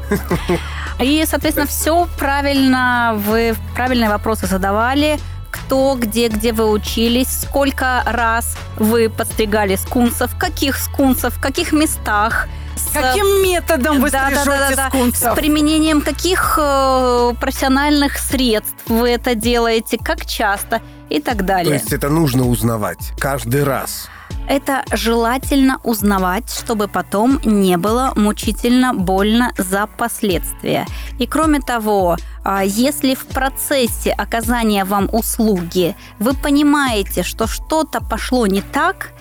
И, 0.98 1.22
соответственно, 1.26 1.66
все 1.66 2.08
правильно, 2.18 3.12
вы 3.26 3.54
правильные 3.74 4.08
вопросы 4.08 4.46
задавали. 4.46 5.18
Кто, 5.52 5.96
где, 5.98 6.28
где 6.28 6.52
вы 6.52 6.68
учились, 6.70 7.28
сколько 7.42 8.02
раз 8.06 8.56
вы 8.76 9.08
подстригали 9.08 9.76
скунсов, 9.76 10.36
каких 10.38 10.76
скунсов, 10.76 11.34
в 11.36 11.40
каких 11.40 11.72
местах. 11.72 12.48
с- 12.74 12.90
Каким 12.92 13.42
методом 13.44 14.00
вы 14.00 14.10
Да, 14.10 14.24
стрижете 14.26 14.46
да, 14.50 14.70
да, 14.70 14.76
да. 14.76 14.88
скунсов? 14.88 15.32
С 15.32 15.36
применением 15.36 16.00
каких 16.00 16.58
э, 16.60 17.32
профессиональных 17.38 18.16
средств 18.18 18.74
вы 18.86 19.10
это 19.10 19.34
делаете, 19.34 19.98
как 20.02 20.24
часто 20.26 20.80
и 21.10 21.20
так 21.20 21.38
То 21.38 21.44
далее. 21.44 21.74
есть 21.74 21.92
это 21.92 22.08
нужно 22.08 22.48
узнавать 22.48 23.12
каждый 23.18 23.62
раз. 23.62 24.08
Это 24.48 24.84
желательно 24.92 25.80
узнавать, 25.84 26.50
чтобы 26.50 26.88
потом 26.88 27.40
не 27.44 27.76
было 27.76 28.12
мучительно 28.16 28.92
больно 28.92 29.52
за 29.56 29.86
последствия. 29.86 30.86
И 31.18 31.26
кроме 31.26 31.60
того, 31.60 32.16
а, 32.44 32.64
если 32.64 33.14
в 33.14 33.26
процессе 33.26 34.10
оказания 34.10 34.84
вам 34.84 35.08
услуги 35.12 35.96
вы 36.18 36.34
понимаете, 36.34 37.22
что 37.22 37.46
что-то 37.46 38.00
пошло 38.00 38.46
не 38.46 38.62
так, 38.62 39.12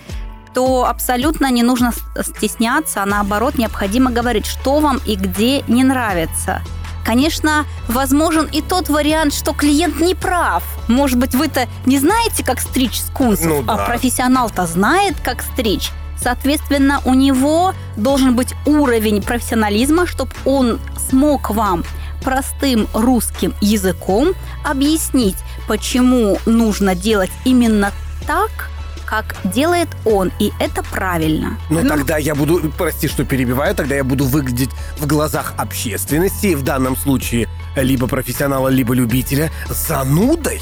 то 0.54 0.86
абсолютно 0.86 1.50
не 1.50 1.64
нужно 1.64 1.94
стесняться, 2.22 3.04
а 3.04 3.06
наоборот 3.06 3.58
необходимо 3.58 4.12
говорить, 4.12 4.46
что 4.46 4.80
вам 4.80 5.00
и 5.06 5.16
где 5.16 5.62
не 5.68 5.84
нравится. 5.84 6.62
Конечно, 7.06 7.66
возможен 7.88 8.48
и 8.52 8.62
тот 8.62 8.90
вариант, 8.90 9.34
что 9.34 9.54
клиент 9.54 10.00
не 10.00 10.16
прав. 10.16 10.64
Может 10.88 11.18
быть, 11.18 11.34
вы-то 11.36 11.68
не 11.86 11.98
знаете, 12.00 12.44
как 12.44 12.60
стричь 12.60 13.00
скунсов, 13.02 13.46
Ну 13.48 13.64
а 13.68 13.78
да. 13.78 13.86
профессионал-то 13.86 14.66
знает, 14.68 15.16
как 15.24 15.42
стричь. 15.42 15.90
Соответственно, 16.22 17.02
у 17.06 17.16
него 17.16 17.74
должен 17.98 18.36
быть 18.36 18.54
уровень 18.66 19.24
профессионализма, 19.24 20.06
чтобы 20.06 20.32
он 20.46 20.80
смог 21.10 21.50
вам 21.50 21.84
простым 22.24 22.88
русским 22.94 23.56
языком 23.62 24.34
объяснить, 24.64 25.38
почему 25.68 26.38
нужно 26.46 26.94
делать 26.94 27.32
именно 27.44 27.92
так, 28.28 28.70
как 29.12 29.36
делает 29.44 29.90
он, 30.06 30.32
и 30.40 30.54
это 30.58 30.84
правильно. 30.84 31.58
Но 31.70 31.82
Ну. 31.82 31.90
тогда 31.90 32.18
я 32.18 32.34
буду, 32.34 32.72
прости, 32.78 33.10
что 33.10 33.26
перебиваю, 33.26 33.76
тогда 33.76 33.94
я 33.96 34.06
буду 34.06 34.24
выглядеть 34.24 34.70
в 34.98 35.06
глазах 35.06 35.54
общественности, 35.58 36.56
в 36.56 36.64
данном 36.64 36.96
случае 36.96 37.50
либо 37.76 38.08
профессионала, 38.08 38.70
либо 38.70 38.94
любителя, 38.94 39.52
занудой. 39.68 40.62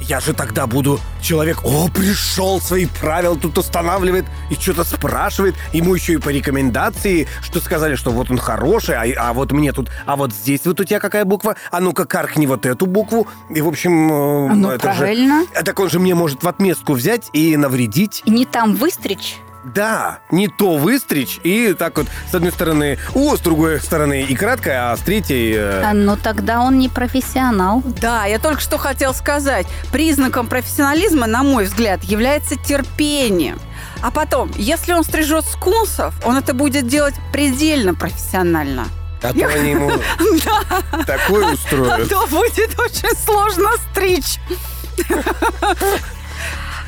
Я 0.00 0.20
же 0.20 0.32
тогда 0.32 0.66
буду 0.66 1.00
человек, 1.20 1.64
о, 1.64 1.88
пришел, 1.88 2.60
свои 2.60 2.86
правила 2.86 3.36
тут 3.36 3.58
устанавливает 3.58 4.24
и 4.50 4.54
что-то 4.54 4.84
спрашивает. 4.84 5.54
Ему 5.72 5.94
еще 5.94 6.14
и 6.14 6.16
по 6.18 6.28
рекомендации, 6.28 7.26
что 7.42 7.60
сказали, 7.60 7.96
что 7.96 8.10
вот 8.10 8.30
он 8.30 8.38
хороший, 8.38 8.94
а, 8.94 9.28
а 9.30 9.32
вот 9.32 9.52
мне 9.52 9.72
тут, 9.72 9.90
а 10.06 10.16
вот 10.16 10.32
здесь 10.32 10.60
вот 10.64 10.78
у 10.80 10.84
тебя 10.84 11.00
какая 11.00 11.24
буква, 11.24 11.56
а 11.70 11.80
ну-ка 11.80 12.04
каркни 12.06 12.46
вот 12.46 12.64
эту 12.64 12.86
букву. 12.86 13.26
И, 13.50 13.60
в 13.60 13.68
общем, 13.68 14.10
э, 14.50 14.54
Ну, 14.54 14.70
это 14.70 14.92
же- 14.92 14.98
правильно. 14.98 15.44
А 15.54 15.62
Так 15.62 15.78
он 15.80 15.90
же 15.90 15.98
мне 15.98 16.14
может 16.14 16.42
в 16.42 16.48
отместку 16.48 16.92
взять 16.94 17.28
и 17.32 17.56
навредить. 17.56 18.22
Не 18.26 18.46
там 18.46 18.74
выстричь, 18.76 19.36
Да, 19.74 20.20
не 20.30 20.48
то 20.48 20.76
выстричь, 20.76 21.40
и 21.42 21.74
так 21.74 21.96
вот 21.98 22.06
с 22.30 22.34
одной 22.34 22.52
стороны 22.52 22.98
о, 23.14 23.36
с 23.36 23.40
другой 23.40 23.80
стороны 23.80 24.22
и 24.22 24.34
краткое, 24.34 24.90
а 24.92 24.96
с 24.96 25.00
третьей... 25.00 25.52
э, 25.56 25.82
а, 25.84 25.92
но 25.92 26.16
тогда 26.16 26.60
он 26.60 26.78
не 26.78 26.88
профессионал. 26.88 27.82
Да, 28.00 28.24
я 28.24 28.38
только 28.38 28.60
что 28.60 28.78
хотел 28.78 29.14
сказать. 29.14 29.66
Признаком 29.92 30.46
профессионализма, 30.46 31.26
на 31.26 31.42
мой 31.42 31.64
взгляд, 31.64 32.02
является 32.04 32.56
терпение. 32.56 33.56
А 34.00 34.10
потом, 34.10 34.50
если 34.56 34.92
он 34.92 35.04
стрижет 35.04 35.44
скунсов, 35.44 36.14
он 36.24 36.36
это 36.36 36.54
будет 36.54 36.86
делать 36.86 37.14
предельно 37.32 37.94
профессионально. 37.94 38.86
А 39.22 39.32
то 39.32 39.46
они 39.48 39.70
ему 39.72 39.90
такое 41.06 41.48
А 41.48 41.52
устроят. 41.54 42.08
то 42.08 42.26
будет 42.28 42.78
очень 42.78 43.16
сложно 43.16 43.68
стричь. 43.90 44.38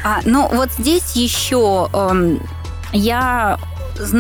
А, 0.03 0.21
ну, 0.25 0.49
вот 0.49 0.71
здесь 0.79 1.13
еще 1.15 1.91
эм, 1.93 2.41
я 2.93 3.59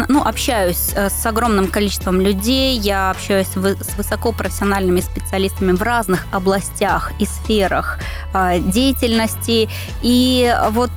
ну, 0.08 0.22
общаюсь 0.22 0.90
э, 0.94 1.08
с 1.08 1.26
огромным 1.26 1.68
количеством 1.68 2.20
людей, 2.20 2.76
я 2.78 3.10
общаюсь 3.10 3.48
с 3.48 3.96
высокопрофессиональными 3.96 5.00
специалистами 5.00 5.72
в 5.72 5.82
разных 5.82 6.26
областях 6.32 7.12
и 7.18 7.26
сферах 7.26 7.98
э, 8.34 8.58
деятельности. 8.60 9.68
И 10.02 10.54
вот 10.70 10.90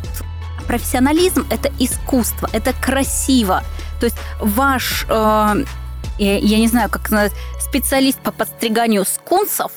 профессионализм– 0.67 1.45
это 1.49 1.71
искусство, 1.79 2.49
это 2.51 2.73
красиво. 2.73 3.63
То 3.99 4.05
есть 4.05 4.17
ваш, 4.39 5.05
э, 5.09 5.65
я, 6.17 6.57
не 6.57 6.67
знаю, 6.67 6.89
как 6.89 7.07
сказать, 7.07 7.33
специалист 7.59 8.19
по 8.19 8.31
подстриганию 8.31 9.05
скунсов 9.05 9.71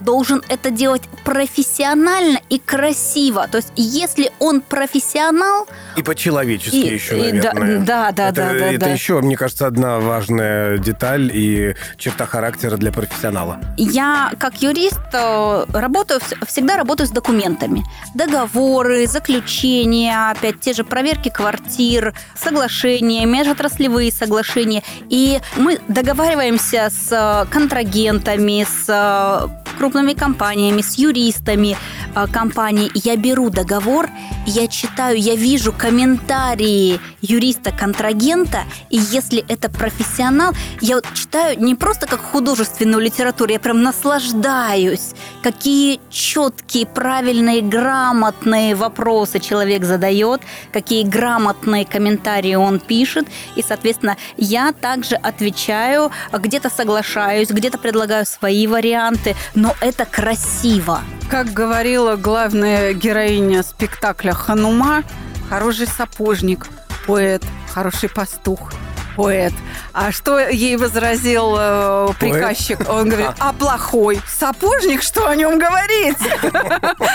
должен 0.00 0.42
это 0.48 0.70
делать 0.70 1.02
профессионально 1.24 2.38
и 2.50 2.58
красиво. 2.58 3.46
То 3.50 3.58
есть, 3.58 3.72
если 3.76 4.30
он 4.38 4.60
профессионал, 4.60 5.66
И 5.96 6.02
по-человечески 6.02 6.74
И- 6.76 6.94
еще, 6.94 7.28
и 7.28 7.32
да- 7.40 7.52
наверное. 7.52 7.84
да, 7.86 8.12
да, 8.12 8.28
это, 8.28 8.36
да, 8.36 8.48
да, 8.52 8.66
Это 8.72 8.80
да. 8.86 8.90
еще, 8.90 9.20
мне 9.20 9.36
кажется, 9.36 9.66
одна 9.66 9.98
важная 10.00 10.78
деталь 10.78 11.30
и 11.32 11.74
черта 11.96 12.26
характера 12.26 12.76
для 12.76 12.90
профессионала. 12.92 13.60
я 13.76 14.32
как 14.38 14.62
юрист 14.62 14.98
э, 15.12 15.64
работаю, 15.72 16.20
вс- 16.20 16.46
всегда 16.46 16.76
работаю 16.76 17.06
с 17.06 17.10
документами. 17.10 17.84
Договоры, 18.14 19.06
заключения, 19.06 20.30
опять 20.30 20.60
те 20.60 20.72
же 20.72 20.84
проверки 20.84 21.28
квартир, 21.28 22.14
соглашения, 22.36 23.24
межотраслевые 23.26 24.10
соглашения. 24.12 24.82
И 25.08 25.40
мы 25.56 25.78
договариваемся 25.88 26.90
с 26.90 27.08
э, 27.12 27.46
контрагентами, 27.52 28.64
с 28.64 28.84
э, 28.88 29.48
крупными 29.74 30.14
компаниями, 30.14 30.82
с 30.82 30.94
юристами 30.94 31.76
э, 32.14 32.26
компаний. 32.32 32.90
Я 32.94 33.16
беру 33.16 33.50
договор, 33.50 34.08
я 34.46 34.68
читаю, 34.68 35.18
я 35.18 35.34
вижу 35.34 35.72
комментарии 35.72 37.00
юриста-контрагента, 37.20 38.64
и 38.90 38.96
если 38.96 39.44
это 39.48 39.68
профессионал, 39.68 40.52
я 40.80 40.96
вот 40.96 41.06
читаю 41.14 41.60
не 41.60 41.74
просто 41.74 42.06
как 42.06 42.20
художественную 42.20 43.02
литературу, 43.02 43.52
я 43.52 43.60
прям 43.60 43.82
наслаждаюсь, 43.82 45.12
какие 45.42 46.00
четкие, 46.10 46.86
правильные, 46.86 47.62
грамотные 47.62 48.74
вопросы 48.74 49.40
человек 49.40 49.84
задает, 49.84 50.42
какие 50.72 51.02
грамотные 51.04 51.84
комментарии 51.84 52.54
он 52.54 52.80
пишет, 52.80 53.26
и, 53.56 53.62
соответственно, 53.62 54.16
я 54.36 54.72
также 54.72 55.16
отвечаю, 55.16 56.10
где-то 56.32 56.70
соглашаюсь, 56.70 57.48
где-то 57.48 57.78
предлагаю 57.78 58.26
свои 58.26 58.66
варианты, 58.66 59.34
но 59.54 59.74
это 59.80 60.04
красиво. 60.04 61.00
Как 61.30 61.52
говорила 61.52 62.16
главная 62.16 62.92
героиня 62.92 63.62
спектакля 63.62 64.32
Ханума, 64.32 65.02
хороший 65.48 65.86
сапожник, 65.86 66.66
поэт, 67.06 67.42
хороший 67.72 68.08
пастух, 68.08 68.72
поэт. 69.16 69.52
А 69.92 70.12
что 70.12 70.38
ей 70.38 70.76
возразил 70.76 71.54
э, 71.58 72.08
приказчик? 72.18 72.80
Он 72.88 73.08
говорит, 73.08 73.30
а 73.38 73.52
плохой 73.52 74.20
сапожник, 74.28 75.02
что 75.02 75.28
о 75.28 75.36
нем 75.36 75.58
говорить? 75.58 76.18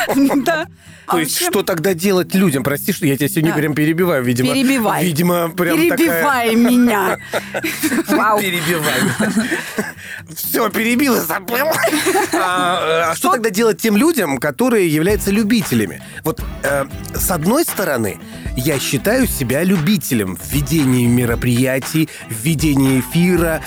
Да. 1.09 1.11
То 1.11 1.17
А 1.17 1.19
есть, 1.21 1.31
вообще, 1.33 1.45
что 1.51 1.63
тогда 1.63 1.93
делать 1.93 2.33
людям? 2.35 2.63
Прости, 2.63 2.93
что 2.93 3.05
я 3.07 3.17
тебя 3.17 3.27
сегодня 3.27 3.51
Да. 3.51 3.57
прям 3.57 3.73
перебиваю, 3.73 4.23
видимо. 4.23 4.53
Перебивай. 4.53 5.03
Видимо, 5.05 5.49
прям 5.49 5.77
Перебивай 5.77 6.55
меня. 6.55 7.17
такая... 8.07 8.39
Перебивай. 8.41 8.99
Все, 10.35 10.69
перебил 10.69 11.15
и 11.15 11.19
забыл. 11.19 11.65
А, 12.33 13.11
а 13.11 13.15
что 13.15 13.31
тогда 13.31 13.49
делать 13.49 13.81
тем 13.81 13.97
людям, 13.97 14.37
которые 14.37 14.87
являются 14.87 15.31
любителями? 15.31 16.01
Вот 16.23 16.41
э, 16.63 16.85
с 17.15 17.31
одной 17.31 17.63
стороны, 17.63 18.19
я 18.55 18.79
считаю 18.79 19.27
себя 19.27 19.63
любителем 19.63 20.35
в 20.37 20.51
ведении 20.51 21.07
мероприятий, 21.07 22.09
в 22.29 22.33
ведении 22.43 22.99
эфира, 22.99 23.61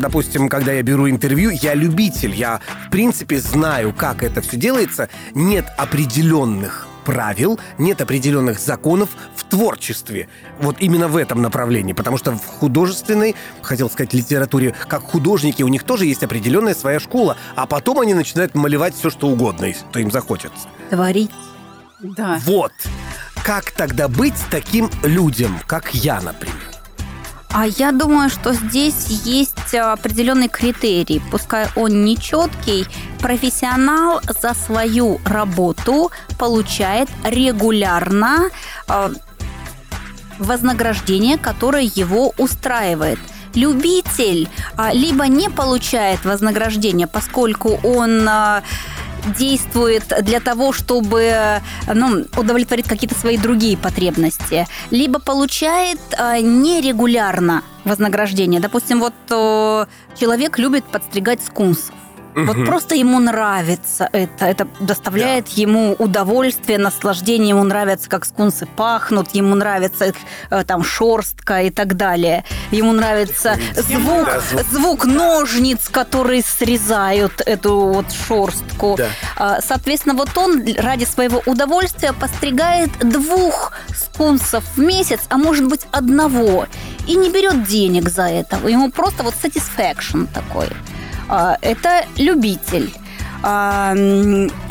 допустим, 0.00 0.48
когда 0.48 0.72
я 0.72 0.82
беру 0.82 1.08
интервью, 1.08 1.50
я 1.50 1.74
любитель, 1.74 2.34
я, 2.34 2.60
в 2.86 2.90
принципе, 2.90 3.38
знаю, 3.40 3.92
как 3.92 4.22
это 4.22 4.40
все 4.40 4.56
делается. 4.56 5.08
Нет 5.34 5.66
определенных 5.76 6.88
правил, 7.04 7.60
нет 7.78 8.00
определенных 8.00 8.58
законов 8.58 9.10
в 9.36 9.44
творчестве. 9.44 10.28
Вот 10.60 10.76
именно 10.80 11.08
в 11.08 11.16
этом 11.16 11.42
направлении. 11.42 11.92
Потому 11.92 12.16
что 12.16 12.32
в 12.32 12.44
художественной, 12.44 13.36
хотел 13.62 13.90
сказать, 13.90 14.14
литературе, 14.14 14.74
как 14.88 15.02
художники, 15.02 15.62
у 15.62 15.68
них 15.68 15.84
тоже 15.84 16.06
есть 16.06 16.22
определенная 16.22 16.74
своя 16.74 16.98
школа, 16.98 17.36
а 17.54 17.66
потом 17.66 18.00
они 18.00 18.14
начинают 18.14 18.54
малевать 18.54 18.94
все, 18.94 19.10
что 19.10 19.28
угодно, 19.28 19.66
если 19.66 19.84
то 19.92 19.98
им 19.98 20.10
захочется. 20.10 20.68
Творить. 20.90 21.30
Да. 22.00 22.40
Вот. 22.44 22.72
Как 23.44 23.70
тогда 23.70 24.08
быть 24.08 24.34
таким 24.50 24.90
людям, 25.02 25.58
как 25.66 25.94
я, 25.94 26.20
например? 26.20 26.73
А 27.56 27.68
я 27.68 27.92
думаю, 27.92 28.30
что 28.30 28.52
здесь 28.52 29.06
есть 29.24 29.74
определенный 29.76 30.48
критерий. 30.48 31.22
Пускай 31.30 31.68
он 31.76 32.04
нечеткий, 32.04 32.84
профессионал 33.20 34.20
за 34.42 34.54
свою 34.54 35.20
работу 35.24 36.10
получает 36.36 37.08
регулярно 37.22 38.50
э, 38.88 39.12
вознаграждение, 40.40 41.38
которое 41.38 41.84
его 41.84 42.34
устраивает 42.38 43.20
любитель 43.54 44.48
а, 44.76 44.92
либо 44.92 45.28
не 45.28 45.48
получает 45.48 46.24
вознаграждение, 46.24 47.06
поскольку 47.06 47.78
он 47.84 48.28
а, 48.28 48.64
действует 49.38 50.04
для 50.22 50.40
того, 50.40 50.72
чтобы 50.72 51.60
ну, 51.92 52.24
удовлетворить 52.36 52.86
какие-то 52.86 53.18
свои 53.18 53.36
другие 53.36 53.76
потребности, 53.76 54.66
либо 54.90 55.18
получает 55.18 55.98
э, 56.16 56.40
нерегулярно 56.40 57.62
вознаграждение. 57.84 58.60
Допустим, 58.60 59.00
вот 59.00 59.14
э, 59.30 59.86
человек 60.18 60.58
любит 60.58 60.84
подстригать 60.84 61.42
скунсов. 61.42 61.94
Угу. 62.34 62.44
Вот 62.44 62.64
просто 62.66 62.94
ему 62.94 63.18
нравится 63.20 64.08
это. 64.12 64.46
Это 64.46 64.68
доставляет 64.80 65.46
да. 65.46 65.52
ему 65.54 65.94
удовольствие, 65.98 66.78
наслаждение. 66.78 67.50
Ему 67.50 67.64
нравится, 67.64 68.08
как 68.08 68.24
скунсы 68.24 68.66
пахнут. 68.66 69.34
Ему 69.34 69.54
нравится 69.54 70.12
э, 70.50 70.64
там 70.64 70.82
шорстка 70.82 71.62
и 71.62 71.70
так 71.70 71.96
далее. 71.96 72.44
Ему 72.70 72.92
нравится 72.92 73.56
звук, 73.76 74.28
звук 74.70 75.04
ножниц, 75.04 75.88
которые 75.88 76.42
срезают 76.42 77.40
эту 77.46 77.80
вот 77.80 78.06
шорстку. 78.12 78.96
Да. 78.98 79.08
А, 79.36 79.60
соответственно, 79.60 80.14
вот 80.14 80.36
он 80.36 80.64
ради 80.76 81.04
своего 81.04 81.42
удовольствия 81.46 82.12
постригает 82.12 82.90
двух 82.98 83.72
скунсов 83.94 84.64
в 84.76 84.80
месяц, 84.80 85.20
а 85.28 85.38
может 85.38 85.68
быть 85.68 85.82
одного. 85.92 86.66
И 87.06 87.14
не 87.16 87.30
берет 87.30 87.64
денег 87.64 88.08
за 88.08 88.28
это. 88.28 88.56
Ему 88.66 88.90
просто 88.90 89.22
вот 89.22 89.34
satisfaction 89.34 90.26
такой. 90.32 90.68
А, 91.28 91.56
это 91.62 92.04
любитель. 92.16 92.92
А, 93.46 93.94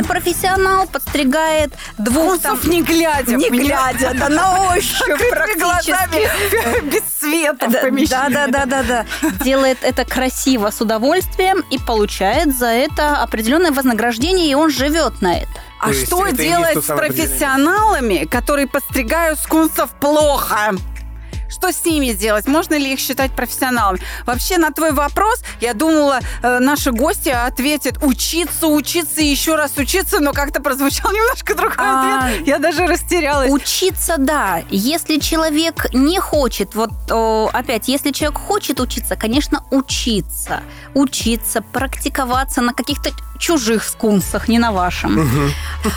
профессионал 0.07 0.87
подстригает 0.87 1.73
двух 1.99 2.39
там, 2.39 2.59
не 2.63 2.81
глядя, 2.81 3.35
не 3.35 3.49
глядя, 3.49 4.13
да 4.15 4.29
на 4.29 4.73
ощупь 4.73 5.29
практически. 5.29 6.81
без 6.85 7.03
света 7.19 7.67
в 7.67 8.09
Да, 8.09 8.29
да, 8.29 8.47
да, 8.47 8.65
да, 8.65 8.83
да. 8.83 9.05
Делает 9.43 9.77
это 9.83 10.05
красиво, 10.05 10.71
с 10.71 10.81
удовольствием 10.81 11.63
и 11.69 11.77
получает 11.77 12.57
за 12.57 12.67
это 12.67 13.17
определенное 13.17 13.71
вознаграждение, 13.71 14.49
и 14.49 14.55
он 14.55 14.71
живет 14.71 15.21
на 15.21 15.37
это. 15.37 15.51
А 15.79 15.87
То 15.87 15.93
что 15.93 16.29
делать 16.29 16.83
с 16.83 16.87
профессионалами, 16.87 18.25
которые 18.25 18.65
подстригают 18.65 19.37
скунсов 19.37 19.91
плохо? 19.99 20.73
Что 21.63 21.71
с 21.71 21.85
ними 21.85 22.11
делать? 22.11 22.45
Можно 22.45 22.73
ли 22.77 22.91
их 22.91 22.99
считать 22.99 23.31
профессионалами? 23.31 24.01
Вообще, 24.25 24.57
на 24.57 24.71
твой 24.71 24.91
вопрос, 24.91 25.39
я 25.61 25.73
думала, 25.73 26.19
э, 26.41 26.59
наши 26.59 26.91
гости 26.91 27.29
ответят 27.29 28.03
учиться, 28.03 28.67
учиться 28.67 29.21
и 29.21 29.27
еще 29.27 29.55
раз 29.55 29.77
учиться, 29.77 30.19
но 30.19 30.33
как-то 30.33 30.61
прозвучал 30.61 31.09
немножко 31.13 31.55
другой 31.55 31.77
а... 31.77 32.25
ответ. 32.25 32.45
Я 32.45 32.59
даже 32.59 32.85
растерялась. 32.85 33.49
Учиться, 33.49 34.15
да. 34.17 34.61
Если 34.71 35.19
человек 35.19 35.87
не 35.93 36.19
хочет, 36.19 36.75
вот 36.75 36.91
опять, 37.53 37.87
если 37.87 38.11
человек 38.11 38.39
хочет 38.39 38.81
учиться, 38.81 39.15
конечно, 39.15 39.63
учиться. 39.71 40.63
Учиться, 40.93 41.61
практиковаться 41.61 42.59
на 42.59 42.73
каких-то 42.73 43.11
чужих 43.43 43.83
скунсах, 43.83 44.47
не 44.47 44.59
на 44.59 44.71
вашем. 44.71 45.29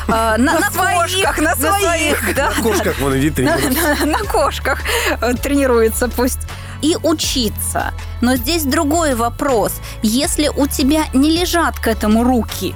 А, 0.08 0.36
на, 0.36 0.58
на, 0.58 0.70
кошках, 0.70 1.38
на 1.38 1.54
своих. 1.54 2.34
Да. 2.34 2.50
На 2.50 2.62
кошках 2.62 2.98
вон 2.98 3.18
иди 3.18 3.30
тренируется. 3.30 4.04
На, 4.04 4.06
на 4.06 4.18
кошках 4.18 4.80
э, 5.20 5.34
тренируется 5.34 6.08
пусть 6.08 6.40
и 6.82 6.96
учиться. 7.02 7.92
Но 8.20 8.34
здесь 8.34 8.64
другой 8.64 9.14
вопрос. 9.14 9.74
Если 10.02 10.48
у 10.48 10.66
тебя 10.66 11.04
не 11.14 11.30
лежат 11.30 11.78
к 11.78 11.86
этому 11.86 12.24
руки, 12.24 12.74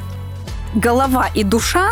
голова 0.75 1.27
и 1.35 1.43
душа, 1.43 1.89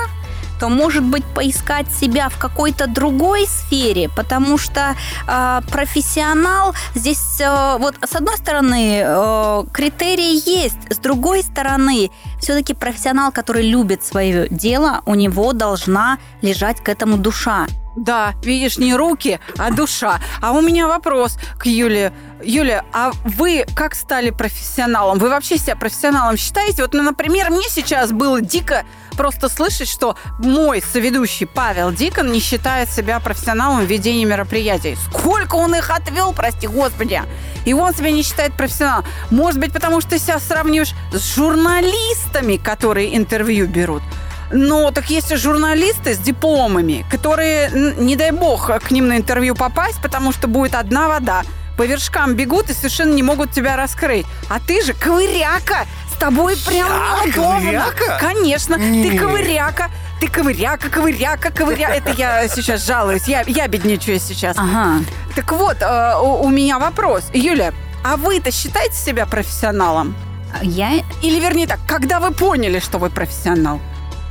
то, 0.58 0.68
может 0.68 1.04
быть, 1.04 1.24
поискать 1.24 1.86
себя 1.90 2.28
в 2.28 2.38
какой-то 2.38 2.86
другой 2.86 3.46
сфере, 3.46 4.08
потому 4.08 4.58
что 4.58 4.94
э, 5.26 5.60
профессионал 5.70 6.74
здесь, 6.94 7.40
э, 7.40 7.76
вот 7.78 7.94
с 8.04 8.14
одной 8.14 8.36
стороны, 8.36 9.02
э, 9.04 9.64
критерии 9.72 10.48
есть, 10.48 10.78
с 10.90 10.98
другой 10.98 11.42
стороны, 11.42 12.10
все-таки 12.40 12.74
профессионал, 12.74 13.32
который 13.32 13.70
любит 13.70 14.04
свое 14.04 14.48
дело, 14.50 15.02
у 15.06 15.14
него 15.14 15.52
должна 15.52 16.18
лежать 16.42 16.80
к 16.82 16.88
этому 16.88 17.16
душа. 17.16 17.66
Да, 17.99 18.35
видишь, 18.43 18.78
не 18.78 18.95
руки, 18.95 19.41
а 19.56 19.73
душа. 19.73 20.21
А 20.41 20.52
у 20.52 20.61
меня 20.61 20.87
вопрос 20.87 21.37
к 21.58 21.67
Юле. 21.67 22.13
Юля, 22.45 22.84
а 22.93 23.11
вы 23.25 23.67
как 23.75 23.97
стали 23.97 24.30
профессионалом? 24.30 25.19
Вы 25.19 25.28
вообще 25.28 25.58
себя 25.58 25.75
профессионалом 25.75 26.37
считаете? 26.37 26.82
Вот, 26.82 26.95
ну, 26.95 27.02
например, 27.02 27.50
мне 27.50 27.69
сейчас 27.69 28.13
было 28.13 28.41
дико 28.41 28.84
просто 29.17 29.49
слышать, 29.49 29.89
что 29.89 30.17
мой 30.39 30.80
соведущий 30.80 31.45
Павел 31.45 31.91
Дикон 31.91 32.30
не 32.30 32.39
считает 32.39 32.89
себя 32.89 33.19
профессионалом 33.19 33.84
в 33.84 33.91
ведении 33.91 34.25
мероприятий. 34.25 34.97
Сколько 35.11 35.56
он 35.56 35.75
их 35.75 35.91
отвел, 35.91 36.32
прости 36.32 36.69
господи! 36.69 37.21
И 37.65 37.73
он 37.73 37.93
себя 37.93 38.13
не 38.13 38.23
считает 38.23 38.56
профессионалом. 38.56 39.04
Может 39.30 39.58
быть, 39.58 39.73
потому 39.73 40.00
что 40.00 40.11
ты 40.11 40.19
себя 40.21 40.39
сравниваешь 40.39 40.95
с 41.13 41.34
журналистами, 41.34 42.58
которые 42.58 43.17
интервью 43.17 43.67
берут. 43.67 44.02
Но 44.50 44.91
так 44.91 45.11
есть 45.11 45.34
журналисты 45.37 46.15
с 46.15 46.19
дипломами, 46.19 47.04
которые, 47.11 47.71
не 47.99 48.17
дай 48.17 48.30
бог, 48.30 48.71
к 48.80 48.91
ним 48.91 49.08
на 49.08 49.17
интервью 49.17 49.54
попасть, 49.54 50.00
потому 50.00 50.32
что 50.32 50.49
будет 50.49 50.75
одна 50.75 51.08
вода. 51.08 51.43
По 51.76 51.87
вершкам 51.87 52.34
бегут 52.34 52.71
и 52.71 52.73
совершенно 52.73 53.15
не 53.15 53.23
могут 53.23 53.52
тебя 53.52 53.76
раскрыть. 53.76 54.26
А 54.49 54.58
ты 54.58 54.82
же 54.82 54.95
ковыряка, 54.95 55.87
с 56.13 56.19
тобой 56.19 56.56
прям 56.67 56.89
неудобно. 57.25 57.93
Конечно, 58.19 58.75
Нет. 58.75 59.13
ты 59.13 59.19
ковыряка. 59.19 59.91
Ты 60.21 60.26
ковыряка, 60.26 60.91
ковыряка, 60.91 61.52
ковыряка. 61.52 61.93
Это 61.93 62.11
я 62.11 62.49
сейчас 62.49 62.84
жалуюсь. 62.84 63.28
Я, 63.28 63.45
я 63.47 63.69
бедничаю 63.69 64.19
сейчас. 64.19 64.56
Ага. 64.58 65.04
Так 65.37 65.52
вот, 65.52 65.76
э, 65.80 66.15
у, 66.21 66.43
у 66.43 66.49
меня 66.49 66.80
вопрос. 66.80 67.26
Юля, 67.32 67.73
а 68.02 68.17
вы-то 68.17 68.50
считаете 68.50 68.97
себя 68.97 69.26
профессионалом? 69.26 70.17
Я... 70.63 71.04
Или 71.23 71.39
вернее 71.39 71.69
так, 71.69 71.78
когда 71.87 72.19
вы 72.19 72.32
поняли, 72.32 72.80
что 72.80 72.99
вы 72.99 73.11
профессионал? 73.11 73.80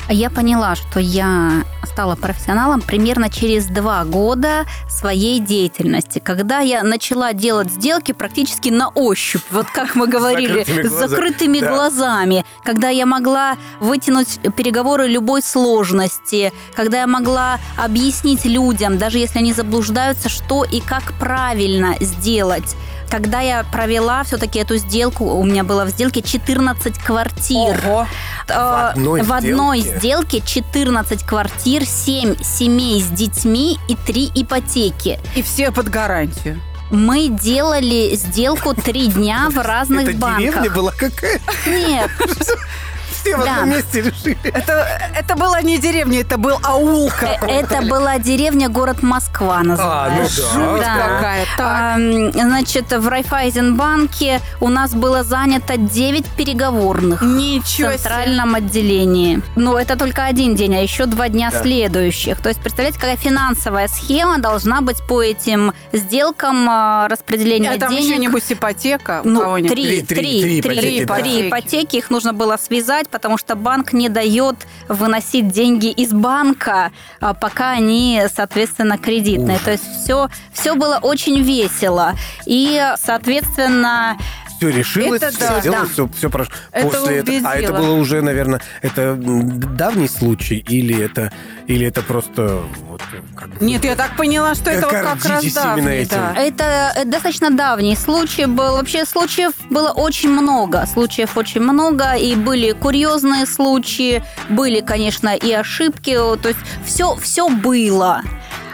Я 0.10 0.30
поняла, 0.30 0.76
что 0.76 1.02
я 1.02 1.66
стала 1.84 2.16
профессионалом 2.16 2.82
примерно 2.82 3.30
через 3.30 3.66
два 3.66 4.06
года 4.06 4.66
своей 4.90 5.40
деятельности, 5.42 6.20
когда 6.20 6.60
я 6.60 6.84
начала 6.84 7.34
делать 7.34 7.72
сделки 7.72 8.14
практически 8.14 8.70
на 8.70 8.88
ощупь, 8.90 9.42
вот 9.52 9.68
как 9.74 9.96
мы 9.96 10.08
говорили, 10.08 10.64
с 10.64 10.92
закрытыми 10.92 11.60
глазами, 11.60 12.46
когда 12.64 12.90
я 12.90 13.06
могла 13.06 13.58
вытянуть 13.82 14.40
переговоры 14.56 15.08
любой 15.08 15.42
сложности, 15.42 16.54
когда 16.74 17.02
я 17.02 17.08
могла 17.08 17.60
объяснить 17.78 18.46
людям, 18.46 18.98
даже 18.98 19.18
если 19.18 19.40
они 19.40 19.52
заблуждаются, 19.52 20.30
что 20.30 20.64
и 20.64 20.80
как 20.80 21.14
правильно 21.20 21.96
сделать 22.00 22.76
когда 23.10 23.42
я 23.42 23.64
провела 23.64 24.24
все-таки 24.24 24.60
эту 24.60 24.78
сделку, 24.78 25.26
у 25.26 25.44
меня 25.44 25.64
было 25.64 25.86
в 25.86 25.90
сделке 25.90 26.22
14 26.22 26.98
квартир. 27.00 27.80
Ого. 27.86 28.08
Э, 28.48 28.54
в 28.54 28.90
одной, 28.92 29.22
в 29.22 29.34
одной 29.34 29.80
сделке 29.82 30.42
14 30.42 31.24
квартир, 31.24 31.86
7 31.86 32.42
семей 32.42 33.02
с 33.02 33.08
детьми 33.08 33.78
и 33.88 33.96
3 33.96 34.32
ипотеки. 34.36 35.20
И 35.36 35.42
все 35.42 35.72
под 35.72 35.90
гарантию. 35.90 36.62
Мы 36.90 37.28
делали 37.28 38.16
сделку 38.16 38.74
три 38.74 39.08
дня 39.08 39.50
в 39.50 39.58
разных 39.62 40.10
Это 40.10 40.18
банках. 40.18 40.40
деревня 40.40 40.72
была 40.72 40.92
какая? 40.92 41.42
Нет. 41.66 42.10
все 43.22 43.36
в 43.36 43.42
одном 43.42 43.70
месте 43.70 44.02
решили. 44.02 44.38
Это, 44.44 44.88
это 45.16 45.36
была 45.36 45.62
не 45.62 45.78
деревня, 45.78 46.22
это 46.22 46.38
был 46.38 46.58
аул 46.64 47.10
э, 47.22 47.48
Это 47.48 47.82
была 47.82 48.20
деревня, 48.20 48.70
город 48.70 49.04
Москва 49.04 49.64
называется. 49.64 50.44
А, 50.54 50.58
ну 50.58 50.78
да. 50.78 50.96
какая. 50.96 51.46
А, 51.60 51.96
значит, 52.34 52.92
в 52.92 53.08
Райфайзенбанке 53.08 54.42
у 54.60 54.70
нас 54.70 54.94
было 54.94 55.24
занято 55.24 55.78
9 55.78 56.26
переговорных. 56.38 57.22
Ничего 57.22 57.90
В 57.90 57.98
центральном 57.98 58.56
отделении. 58.56 59.42
Но 59.56 59.80
это 59.80 59.98
только 59.98 60.26
один 60.26 60.56
день, 60.56 60.76
а 60.76 60.82
еще 60.82 61.06
два 61.06 61.30
дня 61.30 61.50
да. 61.52 61.62
следующих. 61.62 62.42
То 62.42 62.50
есть, 62.50 62.62
представляете, 62.62 63.00
какая 63.00 63.18
финансовая 63.18 63.88
схема 63.88 64.40
должна 64.40 64.82
быть 64.82 64.98
по 65.08 65.22
этим 65.22 65.74
сделкам 65.92 66.68
а, 66.70 67.08
распределения 67.08 67.72
а 67.72 67.80
там 67.80 67.90
денег. 67.92 68.06
еще 68.06 68.18
нибудь 68.18 68.44
ипотека? 68.50 69.22
Ну, 69.24 69.56
три, 69.58 70.02
три, 70.02 70.02
три, 70.02 70.62
три, 70.62 70.62
три, 70.62 71.04
ипотеки, 71.04 71.24
три 71.24 71.50
ипотеки. 71.50 71.96
Их 71.98 72.10
нужно 72.10 72.34
было 72.34 72.58
связать, 72.58 73.07
потому 73.10 73.38
что 73.38 73.56
банк 73.56 73.94
не 73.94 74.10
дает 74.10 74.56
выносить 74.88 75.48
деньги 75.50 75.88
из 75.88 76.14
банка, 76.14 76.92
а 77.20 77.34
пока 77.34 77.72
они, 77.72 78.24
соответственно, 78.34 78.98
кредитные. 78.98 79.58
Ух. 79.58 79.64
То 79.64 79.72
есть 79.72 79.84
все, 80.04 80.30
все 80.54 80.76
было 80.76 81.00
очень 81.02 81.42
весело. 81.42 82.14
И, 82.46 82.82
соответственно, 82.98 84.18
все 84.58 84.70
решилось, 84.70 85.22
Это 85.22 85.32
все 85.32 85.48
да, 85.48 85.60
сделалось, 85.60 85.88
да. 85.90 85.94
все, 85.94 86.10
все 86.18 86.30
прошло. 86.30 86.54
Это 86.72 86.88
После 86.88 87.18
этого- 87.18 87.50
а 87.50 87.56
это 87.56 87.74
было 87.74 87.94
уже, 87.94 88.22
наверное, 88.22 88.62
это 88.82 89.16
давний 89.16 90.08
случай 90.08 90.58
или 90.68 91.00
это 91.04 91.32
или 91.68 91.86
это 91.86 92.02
просто 92.02 92.62
вот 92.90 93.02
как 93.36 93.50
бы- 93.50 93.66
Нет, 93.66 93.84
я 93.84 93.96
так 93.96 94.16
поняла, 94.16 94.56
что 94.56 94.70
это 94.72 94.84
вот 94.88 94.92
как 94.92 95.26
раз 95.26 95.54
давний, 95.54 95.88
этим. 95.98 96.18
да. 96.18 96.34
Это 96.38 96.94
э, 96.96 97.06
достаточно 97.06 97.50
давний 97.52 97.96
случай 97.96 98.46
был. 98.46 98.74
Вообще 98.74 99.06
случаев 99.06 99.54
было 99.70 99.90
очень 99.92 100.30
много. 100.30 100.86
Случаев 100.86 101.36
очень 101.38 101.62
много. 101.62 102.14
И 102.16 102.36
были 102.36 102.72
курьезные 102.72 103.46
случаи, 103.46 104.24
были, 104.50 104.80
конечно, 104.82 105.36
и 105.36 105.52
ошибки. 105.52 106.14
То 106.14 106.48
есть 106.50 106.60
все, 106.86 107.16
все 107.18 107.50
было. 107.50 108.22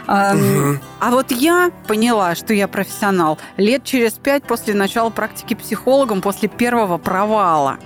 А 0.06 1.10
вот 1.10 1.30
я 1.30 1.70
поняла, 1.86 2.34
что 2.34 2.54
я 2.54 2.68
профессионал 2.68 3.38
лет 3.56 3.84
через 3.84 4.12
пять 4.12 4.44
после 4.44 4.74
начала 4.74 5.10
практики 5.10 5.54
психологом, 5.54 6.20
после 6.20 6.48
первого 6.48 6.98
провала. 6.98 7.78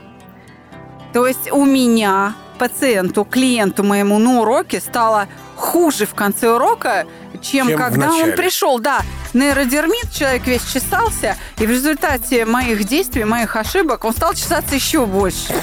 То 1.12 1.26
есть 1.26 1.50
у 1.50 1.64
меня, 1.64 2.34
пациенту, 2.58 3.24
клиенту 3.24 3.82
моему 3.82 4.18
на 4.18 4.40
уроке 4.40 4.80
стало 4.80 5.26
хуже 5.56 6.06
в 6.06 6.14
конце 6.14 6.50
урока, 6.50 7.06
чем, 7.40 7.68
Чем 7.68 7.78
когда 7.78 8.12
он 8.12 8.32
пришел. 8.32 8.78
Да, 8.78 9.00
нейродермит, 9.32 10.12
человек 10.12 10.46
весь 10.46 10.64
чесался, 10.64 11.36
и 11.58 11.66
в 11.66 11.70
результате 11.70 12.44
моих 12.44 12.84
действий, 12.84 13.24
моих 13.24 13.56
ошибок 13.56 14.04
он 14.04 14.12
стал 14.12 14.34
чесаться 14.34 14.74
еще 14.74 15.06
больше. 15.06 15.54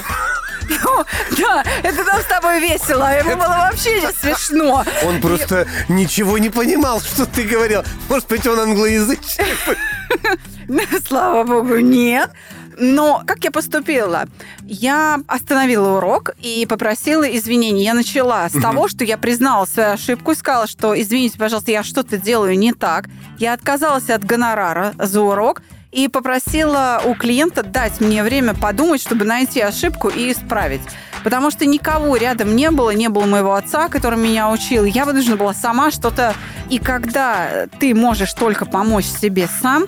Ну, 0.68 1.04
да, 1.38 1.64
это 1.82 2.04
нам 2.04 2.20
с 2.20 2.24
тобой 2.24 2.60
весело, 2.60 3.16
ему 3.16 3.36
было 3.36 3.48
вообще 3.48 4.00
не 4.00 4.12
смешно. 4.12 4.84
Он 5.04 5.20
просто 5.20 5.66
ничего 5.88 6.38
не 6.38 6.50
понимал, 6.50 7.00
что 7.00 7.26
ты 7.26 7.44
говорил. 7.44 7.82
Может 8.08 8.28
быть, 8.28 8.46
он 8.46 8.58
англоязычный. 8.58 9.46
Слава 11.06 11.44
богу, 11.44 11.76
нет. 11.76 12.30
Но 12.78 13.22
как 13.26 13.42
я 13.44 13.50
поступила? 13.50 14.26
Я 14.62 15.20
остановила 15.26 15.96
урок 15.96 16.32
и 16.40 16.66
попросила 16.68 17.24
извинений. 17.24 17.84
Я 17.84 17.94
начала 17.94 18.48
с 18.48 18.52
того, 18.52 18.88
что 18.88 19.02
я 19.04 19.16
признала 19.16 19.64
свою 19.64 19.90
ошибку 19.92 20.32
и 20.32 20.34
сказала, 20.34 20.66
что 20.66 20.98
извините, 20.98 21.38
пожалуйста, 21.38 21.70
я 21.70 21.82
что-то 21.82 22.18
делаю 22.18 22.58
не 22.58 22.74
так. 22.74 23.06
Я 23.38 23.54
отказалась 23.54 24.10
от 24.10 24.24
гонорара 24.24 24.92
за 24.98 25.22
урок 25.22 25.62
и 25.96 26.08
попросила 26.08 27.00
у 27.06 27.14
клиента 27.14 27.62
дать 27.62 28.02
мне 28.02 28.22
время 28.22 28.52
подумать, 28.52 29.00
чтобы 29.00 29.24
найти 29.24 29.62
ошибку 29.62 30.08
и 30.08 30.30
исправить. 30.30 30.82
Потому 31.24 31.50
что 31.50 31.64
никого 31.64 32.16
рядом 32.16 32.54
не 32.54 32.70
было, 32.70 32.90
не 32.90 33.08
было 33.08 33.24
моего 33.24 33.54
отца, 33.54 33.88
который 33.88 34.18
меня 34.18 34.50
учил. 34.50 34.84
Я 34.84 35.06
вынуждена 35.06 35.36
была 35.36 35.54
сама 35.54 35.90
что-то... 35.90 36.34
И 36.68 36.78
когда 36.78 37.66
ты 37.80 37.94
можешь 37.94 38.34
только 38.34 38.66
помочь 38.66 39.06
себе 39.06 39.48
сам, 39.62 39.86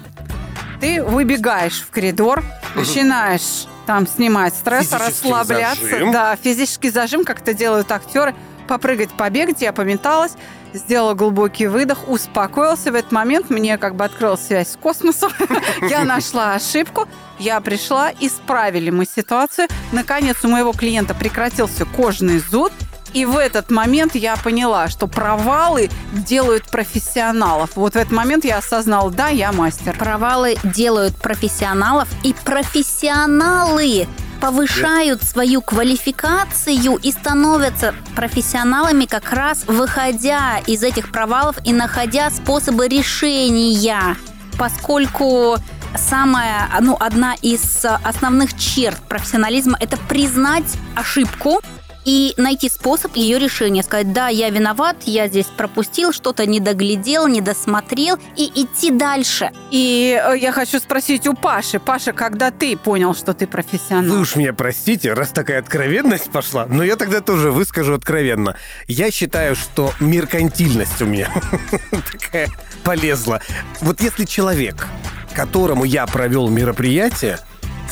ты 0.80 1.02
выбегаешь 1.02 1.82
в 1.82 1.90
коридор, 1.90 2.42
начинаешь 2.74 3.66
там 3.86 4.06
снимать 4.06 4.54
стресс, 4.54 4.86
Физический 4.88 5.30
расслабляться. 5.30 5.84
зажим. 5.90 6.12
Да, 6.12 6.36
физический 6.36 6.90
зажим, 6.90 7.24
как 7.24 7.42
это 7.42 7.52
делают 7.52 7.92
актеры. 7.92 8.34
Попрыгать, 8.68 9.10
побегать, 9.10 9.62
я 9.62 9.72
пометалась, 9.72 10.34
сделала 10.74 11.14
глубокий 11.14 11.66
выдох, 11.66 12.08
успокоился. 12.08 12.92
В 12.92 12.94
этот 12.94 13.12
момент 13.12 13.50
мне 13.50 13.78
как 13.78 13.94
бы 13.94 14.04
открылась 14.04 14.46
связь 14.46 14.72
с 14.72 14.76
космосом. 14.76 15.32
Я 15.88 16.04
нашла 16.04 16.54
ошибку, 16.54 17.08
я 17.38 17.60
пришла, 17.60 18.10
исправили 18.20 18.90
мы 18.90 19.06
ситуацию. 19.06 19.68
Наконец 19.92 20.44
у 20.44 20.48
моего 20.48 20.72
клиента 20.72 21.14
прекратился 21.14 21.84
кожный 21.84 22.40
зуд, 22.40 22.72
и 23.14 23.24
в 23.24 23.38
этот 23.38 23.70
момент 23.70 24.14
я 24.14 24.36
поняла, 24.36 24.88
что 24.88 25.06
провалы 25.06 25.88
делают 26.12 26.64
профессионалов. 26.64 27.70
Вот 27.74 27.94
в 27.94 27.96
этот 27.96 28.12
момент 28.12 28.44
я 28.44 28.58
осознала, 28.58 29.10
да, 29.10 29.28
я 29.28 29.52
мастер. 29.52 29.96
Провалы 29.96 30.56
делают 30.62 31.16
профессионалов, 31.16 32.08
и 32.22 32.34
профессионалы 32.44 34.06
повышают 34.40 35.22
свою 35.22 35.62
квалификацию 35.62 36.96
и 36.96 37.12
становятся 37.12 37.94
профессионалами 38.14 39.04
как 39.04 39.32
раз 39.32 39.64
выходя 39.66 40.58
из 40.66 40.82
этих 40.82 41.10
провалов 41.10 41.56
и 41.64 41.72
находя 41.72 42.30
способы 42.30 42.88
решения. 42.88 44.16
Поскольку 44.58 45.56
самая, 45.96 46.68
ну, 46.80 46.96
одна 46.98 47.34
из 47.42 47.84
основных 48.04 48.58
черт 48.58 48.98
профессионализма– 49.08 49.76
это 49.80 49.96
признать 49.96 50.76
ошибку 50.94 51.60
и 52.08 52.32
найти 52.38 52.70
способ 52.70 53.16
ее 53.16 53.38
решения. 53.38 53.82
Сказать, 53.82 54.14
да, 54.14 54.28
я 54.28 54.48
виноват, 54.48 54.96
я 55.04 55.28
здесь 55.28 55.44
пропустил, 55.44 56.14
что-то 56.14 56.46
не 56.46 56.58
доглядел, 56.58 57.28
не 57.28 57.42
досмотрел, 57.42 58.16
и 58.34 58.50
идти 58.54 58.90
дальше. 58.90 59.50
И 59.70 60.18
э, 60.18 60.38
я 60.38 60.52
хочу 60.52 60.78
спросить 60.78 61.26
у 61.26 61.34
Паши. 61.34 61.78
Паша, 61.78 62.14
когда 62.14 62.50
ты 62.50 62.78
понял, 62.78 63.14
что 63.14 63.34
ты 63.34 63.46
профессионал? 63.46 64.10
Вы 64.10 64.20
уж 64.22 64.36
меня 64.36 64.54
простите, 64.54 65.12
раз 65.12 65.32
такая 65.32 65.58
откровенность 65.58 66.30
пошла, 66.30 66.64
но 66.64 66.82
я 66.82 66.96
тогда 66.96 67.20
тоже 67.20 67.50
выскажу 67.50 67.92
откровенно. 67.92 68.56
Я 68.86 69.10
считаю, 69.10 69.54
что 69.54 69.92
меркантильность 70.00 71.02
у 71.02 71.04
меня 71.04 71.30
такая 72.10 72.48
полезла. 72.84 73.42
Вот 73.82 74.00
если 74.00 74.24
человек, 74.24 74.86
которому 75.34 75.84
я 75.84 76.06
провел 76.06 76.48
мероприятие, 76.48 77.38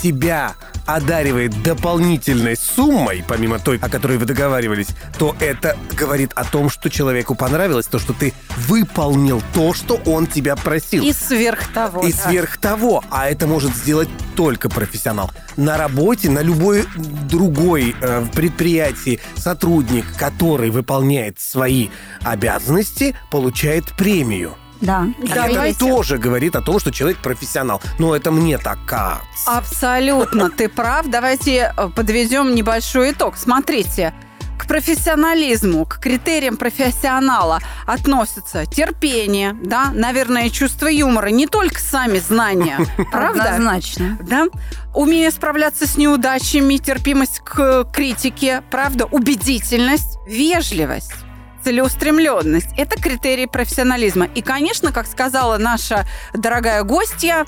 тебя 0.02 0.54
одаривает 0.86 1.62
дополнительной 1.62 2.56
суммой, 2.56 3.24
помимо 3.26 3.58
той, 3.58 3.78
о 3.78 3.88
которой 3.88 4.18
вы 4.18 4.24
договаривались, 4.24 4.88
то 5.18 5.36
это 5.40 5.76
говорит 5.92 6.32
о 6.34 6.44
том, 6.44 6.70
что 6.70 6.88
человеку 6.88 7.34
понравилось, 7.34 7.86
то, 7.86 7.98
что 7.98 8.12
ты 8.12 8.32
выполнил 8.68 9.42
то, 9.52 9.74
что 9.74 10.00
он 10.06 10.26
тебя 10.26 10.56
просил. 10.56 11.04
И 11.04 11.12
сверх 11.12 11.72
того. 11.72 12.02
И 12.02 12.12
да. 12.12 12.18
сверх 12.18 12.58
того, 12.58 13.04
а 13.10 13.28
это 13.28 13.46
может 13.46 13.74
сделать 13.74 14.08
только 14.34 14.68
профессионал. 14.68 15.30
На 15.56 15.76
работе, 15.76 16.30
на 16.30 16.40
любой 16.40 16.84
другой 17.28 17.94
э, 18.00 18.26
предприятии 18.34 19.20
сотрудник, 19.36 20.04
который 20.16 20.70
выполняет 20.70 21.40
свои 21.40 21.88
обязанности, 22.22 23.16
получает 23.30 23.84
премию. 23.96 24.56
Да. 24.80 25.06
Давайте. 25.18 25.70
это 25.70 25.78
тоже 25.78 26.18
говорит 26.18 26.56
о 26.56 26.62
том, 26.62 26.78
что 26.78 26.92
человек 26.92 27.18
профессионал. 27.18 27.80
Но 27.98 28.14
это 28.14 28.30
мне 28.30 28.58
так 28.58 28.78
кажется. 28.86 29.24
Абсолютно, 29.46 30.50
ты 30.56 30.68
прав. 30.68 31.06
Давайте 31.08 31.72
э, 31.76 31.88
подведем 31.94 32.54
небольшой 32.54 33.12
итог. 33.12 33.36
Смотрите, 33.36 34.12
к 34.58 34.66
профессионализму, 34.66 35.84
к 35.84 35.98
критериям 35.98 36.56
профессионала 36.56 37.60
относятся 37.86 38.66
терпение, 38.66 39.54
да, 39.62 39.90
наверное, 39.92 40.50
чувство 40.50 40.86
юмора, 40.86 41.28
не 41.28 41.46
только 41.46 41.78
сами 41.78 42.18
знания, 42.18 42.78
правда? 43.12 43.44
Однозначно. 43.44 44.18
Да? 44.22 44.46
Умение 44.94 45.30
справляться 45.30 45.86
с 45.86 45.96
неудачами, 45.96 46.78
терпимость 46.78 47.40
к 47.40 47.84
критике, 47.92 48.62
правда, 48.70 49.04
убедительность, 49.04 50.18
вежливость 50.26 51.25
целеустремленность. 51.66 52.68
Это 52.76 52.94
критерии 52.94 53.46
профессионализма. 53.46 54.26
И, 54.36 54.40
конечно, 54.40 54.92
как 54.92 55.08
сказала 55.08 55.58
наша 55.58 56.06
дорогая 56.32 56.84
гостья, 56.84 57.44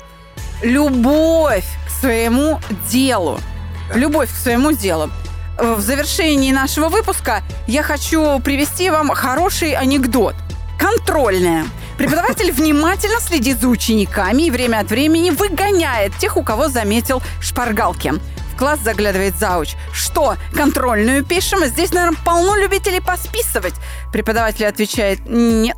любовь 0.61 1.63
к 1.87 1.89
своему 1.89 2.59
делу. 2.89 3.39
Любовь 3.95 4.29
к 4.29 4.35
своему 4.35 4.73
делу. 4.73 5.09
В 5.57 5.79
завершении 5.79 6.51
нашего 6.51 6.89
выпуска 6.89 7.43
я 7.65 7.81
хочу 7.81 8.41
привести 8.41 8.89
вам 8.89 9.07
хороший 9.11 9.71
анекдот. 9.71 10.35
Контрольная. 10.77 11.63
Преподаватель 11.97 12.51
внимательно 12.51 13.21
следит 13.21 13.61
за 13.61 13.69
учениками 13.69 14.43
и 14.43 14.51
время 14.51 14.79
от 14.79 14.89
времени 14.89 15.29
выгоняет 15.29 16.13
тех, 16.17 16.35
у 16.35 16.43
кого 16.43 16.67
заметил 16.67 17.21
шпаргалки. 17.39 18.15
Класс 18.59 18.81
заглядывает 18.81 19.39
зауч. 19.39 19.75
Что, 19.93 20.35
контрольную 20.53 21.23
пишем? 21.23 21.63
Здесь, 21.63 21.93
наверное, 21.93 22.19
полно 22.25 22.57
любителей 22.57 22.99
посписывать. 22.99 23.75
Преподаватель 24.11 24.65
отвечает, 24.65 25.21
нет. 25.25 25.77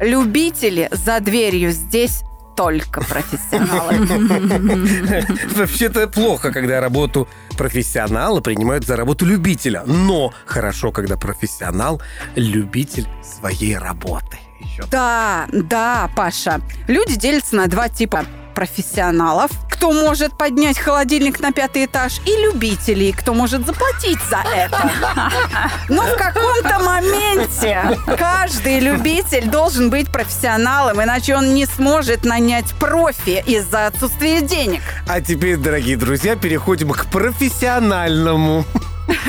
Любители 0.00 0.88
за 0.92 1.20
дверью 1.20 1.72
здесь 1.72 2.22
только 2.56 3.02
профессионалы. 3.02 5.26
Вообще-то 5.56 6.08
плохо, 6.08 6.52
когда 6.52 6.80
работу 6.80 7.28
профессионала 7.58 8.40
принимают 8.40 8.86
за 8.86 8.96
работу 8.96 9.26
любителя. 9.26 9.82
Но 9.84 10.32
хорошо, 10.46 10.92
когда 10.92 11.18
профессионал 11.18 12.00
любитель 12.34 13.06
своей 13.22 13.76
работы. 13.76 14.38
Еще. 14.58 14.84
Да, 14.90 15.48
да, 15.52 16.08
Паша. 16.16 16.62
Люди 16.88 17.16
делятся 17.16 17.56
на 17.56 17.66
два 17.66 17.90
типа 17.90 18.24
профессионалов, 18.56 19.50
кто 19.70 19.92
может 19.92 20.36
поднять 20.36 20.78
холодильник 20.78 21.40
на 21.40 21.52
пятый 21.52 21.84
этаж, 21.84 22.20
и 22.24 22.30
любителей, 22.42 23.12
кто 23.12 23.34
может 23.34 23.66
заплатить 23.66 24.18
за 24.30 24.38
это. 24.38 24.90
Но 25.90 26.02
в 26.02 26.16
каком-то 26.16 26.78
моменте 26.82 27.98
каждый 28.18 28.80
любитель 28.80 29.48
должен 29.50 29.90
быть 29.90 30.10
профессионалом, 30.10 31.02
иначе 31.02 31.36
он 31.36 31.52
не 31.52 31.66
сможет 31.66 32.24
нанять 32.24 32.72
профи 32.80 33.44
из-за 33.46 33.88
отсутствия 33.88 34.40
денег. 34.40 34.80
А 35.06 35.20
теперь, 35.20 35.58
дорогие 35.58 35.98
друзья, 35.98 36.34
переходим 36.34 36.90
к 36.92 37.04
профессиональному 37.06 38.64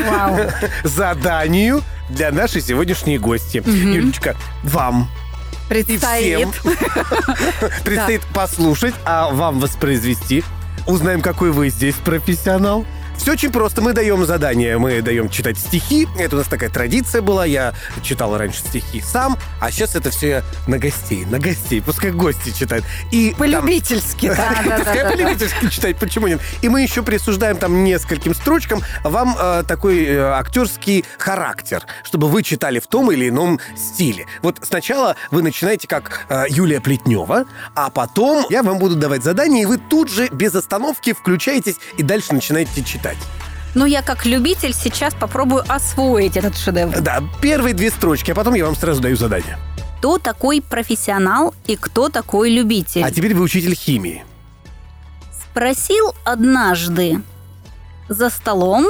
Вау. 0.09 0.39
заданию 0.85 1.83
для 2.09 2.31
нашей 2.31 2.61
сегодняшней 2.61 3.17
гости. 3.17 3.61
Юлечка, 3.65 4.37
вам 4.63 5.09
Предстоит. 5.67 6.47
предстоит 7.83 8.21
послушать, 8.33 8.95
а 9.05 9.29
вам 9.29 9.59
воспроизвести 9.59 10.43
узнаем, 10.87 11.21
какой 11.21 11.51
вы 11.51 11.69
здесь 11.69 11.95
профессионал. 11.95 12.85
Все 13.27 13.33
очень 13.33 13.51
просто. 13.51 13.81
Мы 13.81 13.91
даем 13.91 14.25
задание. 14.25 14.77
Мы 14.77 15.01
даем 15.01 15.27
читать 15.27 15.57
стихи. 15.57 16.07
Это 16.17 16.37
у 16.37 16.39
нас 16.39 16.47
такая 16.47 16.69
традиция 16.69 17.21
была. 17.21 17.45
Я 17.45 17.73
читал 18.01 18.37
раньше 18.37 18.59
стихи 18.59 19.01
сам, 19.01 19.37
а 19.59 19.69
сейчас 19.69 19.97
это 19.97 20.11
все 20.11 20.45
на 20.65 20.79
гостей. 20.79 21.25
На 21.25 21.37
гостей. 21.37 21.81
Пускай 21.81 22.11
гости 22.11 22.57
читают. 22.57 22.85
И 23.11 23.31
там- 23.31 23.39
Полюбительски, 23.39 24.29
да, 24.29 24.55
да, 24.65 24.77
Пускай 24.77 25.03
да, 25.03 25.03
да. 25.03 25.09
полюбительски 25.09 25.69
читать, 25.69 25.97
почему 25.97 26.27
нет? 26.27 26.39
И 26.61 26.69
мы 26.69 26.81
еще 26.81 27.03
присуждаем 27.03 27.57
там 27.57 27.83
нескольким 27.83 28.33
строчкам 28.33 28.81
вам 29.03 29.35
э, 29.37 29.63
такой 29.67 30.05
э, 30.05 30.21
актерский 30.21 31.03
характер, 31.17 31.83
чтобы 32.05 32.29
вы 32.29 32.43
читали 32.43 32.79
в 32.79 32.87
том 32.87 33.11
или 33.11 33.27
ином 33.27 33.59
стиле. 33.75 34.25
Вот 34.41 34.59
сначала 34.61 35.17
вы 35.31 35.41
начинаете 35.41 35.85
как 35.85 36.27
э, 36.29 36.45
Юлия 36.47 36.79
Плетнева, 36.79 37.43
а 37.75 37.89
потом 37.89 38.45
я 38.49 38.63
вам 38.63 38.79
буду 38.79 38.95
давать 38.95 39.25
задание, 39.25 39.63
и 39.63 39.65
вы 39.65 39.79
тут 39.79 40.09
же 40.09 40.29
без 40.29 40.55
остановки 40.55 41.11
включаетесь 41.11 41.75
и 41.97 42.03
дальше 42.03 42.33
начинаете 42.33 42.85
читать. 42.85 43.16
Ну, 43.75 43.85
я 43.85 44.01
как 44.01 44.25
любитель 44.25 44.73
сейчас 44.73 45.13
попробую 45.13 45.63
освоить 45.67 46.35
этот 46.37 46.57
шедевр. 46.57 46.99
Да, 47.01 47.21
первые 47.41 47.73
две 47.73 47.91
строчки, 47.91 48.31
а 48.31 48.35
потом 48.35 48.55
я 48.55 48.65
вам 48.65 48.75
сразу 48.75 49.01
даю 49.01 49.15
задание. 49.15 49.57
Кто 49.99 50.17
такой 50.17 50.61
профессионал 50.61 51.53
и 51.65 51.75
кто 51.75 52.09
такой 52.09 52.49
любитель? 52.49 53.03
А 53.03 53.11
теперь 53.11 53.33
вы 53.35 53.43
учитель 53.43 53.75
химии. 53.75 54.23
Спросил 55.51 56.13
однажды 56.23 57.21
за 58.09 58.29
столом 58.29 58.87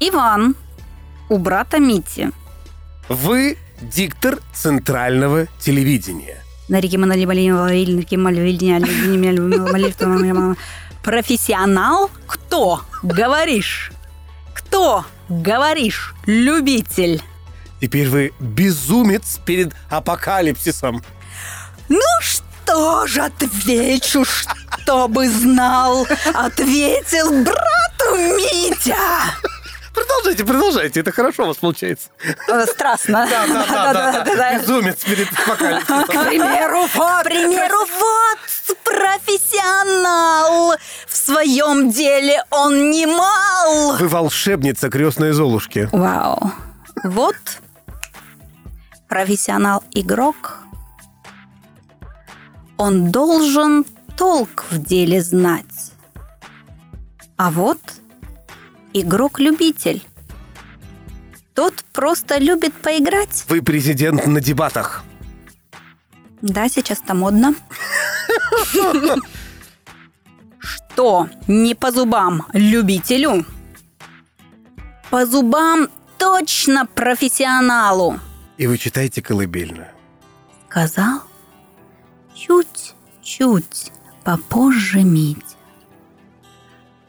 Иван 0.00 0.56
у 1.28 1.38
брата 1.38 1.78
Мити. 1.78 2.32
Вы 3.08 3.56
диктор 3.80 4.38
центрального 4.52 5.46
телевидения. 5.58 6.42
Профессионал? 11.02 12.10
Кто? 12.26 12.82
Говоришь. 13.02 13.92
Кто? 14.54 15.04
Говоришь. 15.28 16.14
Любитель. 16.26 17.22
Теперь 17.80 18.08
вы 18.08 18.32
безумец 18.38 19.40
перед 19.44 19.74
апокалипсисом. 19.88 21.02
Ну 21.88 22.00
что 22.20 23.06
же 23.06 23.22
отвечу, 23.22 24.24
чтобы 24.24 25.28
знал? 25.28 26.06
Ответил 26.34 27.42
брату 27.42 28.16
Митя. 28.16 28.96
Продолжайте, 29.94 30.44
продолжайте, 30.44 31.00
это 31.00 31.12
хорошо 31.12 31.44
у 31.44 31.46
вас 31.46 31.56
получается. 31.56 32.10
Э, 32.48 32.64
Страстно. 32.66 33.26
Да, 33.28 33.46
да, 33.46 33.66
да, 33.92 34.24
да, 34.24 34.36
да. 34.36 34.58
Безумец 34.58 35.02
перед 35.04 35.28
апокалипсисом. 35.32 36.04
К 36.04 36.28
примеру, 36.28 36.80
вот, 36.94 37.20
к 37.20 37.24
примеру, 37.24 37.78
вот 37.98 38.38
профессионал. 38.84 40.74
В 41.06 41.16
своем 41.16 41.90
деле 41.90 42.42
он 42.50 42.90
немал. 42.90 43.96
Вы 43.98 44.08
волшебница 44.08 44.90
крестной 44.90 45.32
Золушки. 45.32 45.88
Вау. 45.92 46.52
Вот 47.04 47.36
профессионал-игрок. 49.08 50.58
Он 52.76 53.10
должен 53.10 53.84
толк 54.16 54.64
в 54.70 54.78
деле 54.78 55.20
знать. 55.22 55.64
А 57.36 57.50
вот 57.50 57.78
игрок-любитель. 58.92 60.02
Тот 61.54 61.84
просто 61.92 62.38
любит 62.38 62.74
поиграть. 62.74 63.44
Вы 63.48 63.62
президент 63.62 64.26
на 64.26 64.40
дебатах. 64.40 65.04
Да, 66.42 66.68
сейчас 66.68 67.00
это 67.00 67.14
модно. 67.14 67.54
Что 70.58 71.28
не 71.46 71.74
по 71.74 71.90
зубам 71.92 72.46
любителю? 72.52 73.44
По 75.10 75.26
зубам 75.26 75.88
точно 76.18 76.86
профессионалу. 76.86 78.18
И 78.56 78.66
вы 78.66 78.78
читаете 78.78 79.22
колыбельную. 79.22 79.88
Сказал 80.68 81.22
чуть-чуть 82.34 83.92
попозже 84.24 85.02
Мить. 85.02 85.56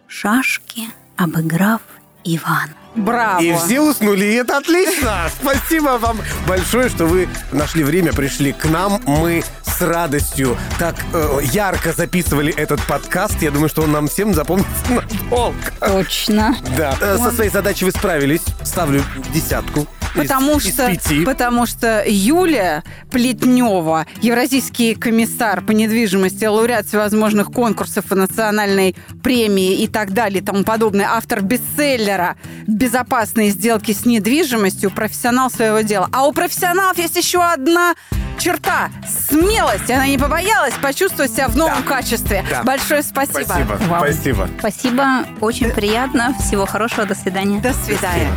Шашки 0.08 0.88
обыграв 1.24 1.82
Иван. 2.24 2.70
Браво. 2.96 3.42
И 3.42 3.54
все 3.54 3.80
уснули, 3.80 4.26
и 4.26 4.34
это 4.34 4.58
отлично. 4.58 5.30
Спасибо 5.42 5.98
вам 5.98 6.20
большое, 6.46 6.90
что 6.90 7.06
вы 7.06 7.30
нашли 7.54 7.84
время, 7.86 8.12
пришли 8.12 8.52
к 8.52 8.66
нам. 8.66 9.02
Мы 9.06 9.44
с 9.64 9.82
радостью 9.82 10.58
так 10.78 10.96
э, 11.14 11.40
ярко 11.54 11.94
записывали 11.94 12.54
этот 12.54 12.82
подкаст. 12.86 13.42
Я 13.42 13.52
думаю, 13.52 13.70
что 13.70 13.84
он 13.84 13.92
нам 13.94 14.08
всем 14.10 14.34
запомнится 14.34 14.72
надолго. 14.90 15.56
Точно. 15.80 16.56
Да. 16.76 16.98
Э, 17.00 17.18
Со 17.18 17.32
своей 17.32 17.50
задачей 17.50 17.86
вы 17.86 17.92
справились. 17.92 18.44
Ставлю 18.64 19.04
десятку. 19.34 19.88
Из- 20.15 20.21
Потому 20.21 20.58
из 20.58 20.74
что, 20.74 20.88
пяти. 20.89 21.24
потому 21.26 21.65
что 21.65 22.04
Юлия 22.08 22.84
Плетнева, 23.12 24.06
евразийский 24.21 24.95
комиссар 24.95 25.62
по 25.62 25.71
недвижимости, 25.71 26.45
лауреат 26.45 26.88
всевозможных 26.88 27.52
конкурсов 27.52 28.12
и 28.12 28.15
национальной 28.15 28.95
премии 29.24 29.82
и 29.82 29.88
так 29.88 30.12
далее 30.13 30.41
и 30.41 30.45
тому 30.45 30.63
подобное, 30.63 31.08
автор 31.12 31.41
бестселлера 31.41 32.36
«Безопасные 32.67 33.50
сделки 33.52 33.91
с 33.93 34.06
недвижимостью», 34.06 34.91
профессионал 34.91 35.50
своего 35.50 35.82
дела. 35.82 36.10
А 36.12 36.26
у 36.28 36.32
профессионалов 36.32 36.97
есть 36.97 37.15
еще 37.15 37.41
одна 37.43 37.95
черта– 38.39 38.89
смелость. 39.30 39.89
Она 39.91 40.08
не 40.08 40.17
побоялась 40.17 40.74
почувствовать 40.82 41.32
себя 41.32 41.47
в 41.47 41.56
новом 41.56 41.84
качестве. 41.84 42.43
Да. 42.50 42.63
Большое 42.63 43.04
спасибо. 43.04 43.43
Спасибо. 43.43 43.78
Вау. 43.88 44.04
Спасибо. 44.04 44.50
Спасибо, 44.60 45.26
очень 45.41 45.69
приятно. 45.71 46.36
Всего 46.39 46.65
хорошего, 46.65 47.06
до 47.06 47.15
свидания. 47.15 47.60
До 47.60 47.74
свидания. 47.74 48.32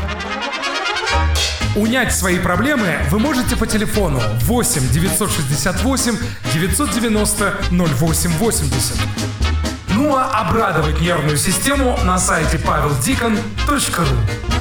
Унять 1.77 2.15
свои 2.15 2.39
проблемы 2.39 2.99
вы 3.11 3.19
можете 3.19 3.57
по 3.57 3.67
телефону 3.67 4.21
8 4.43 4.91
968 4.91 6.17
990 6.53 7.55
0880. 7.71 8.97
Ну 9.89 10.15
а 10.15 10.27
обрадовать 10.41 11.01
нервную 11.01 11.37
систему 11.37 11.99
на 12.05 12.19
сайте 12.19 12.59
paveldikon.ru 12.59 14.54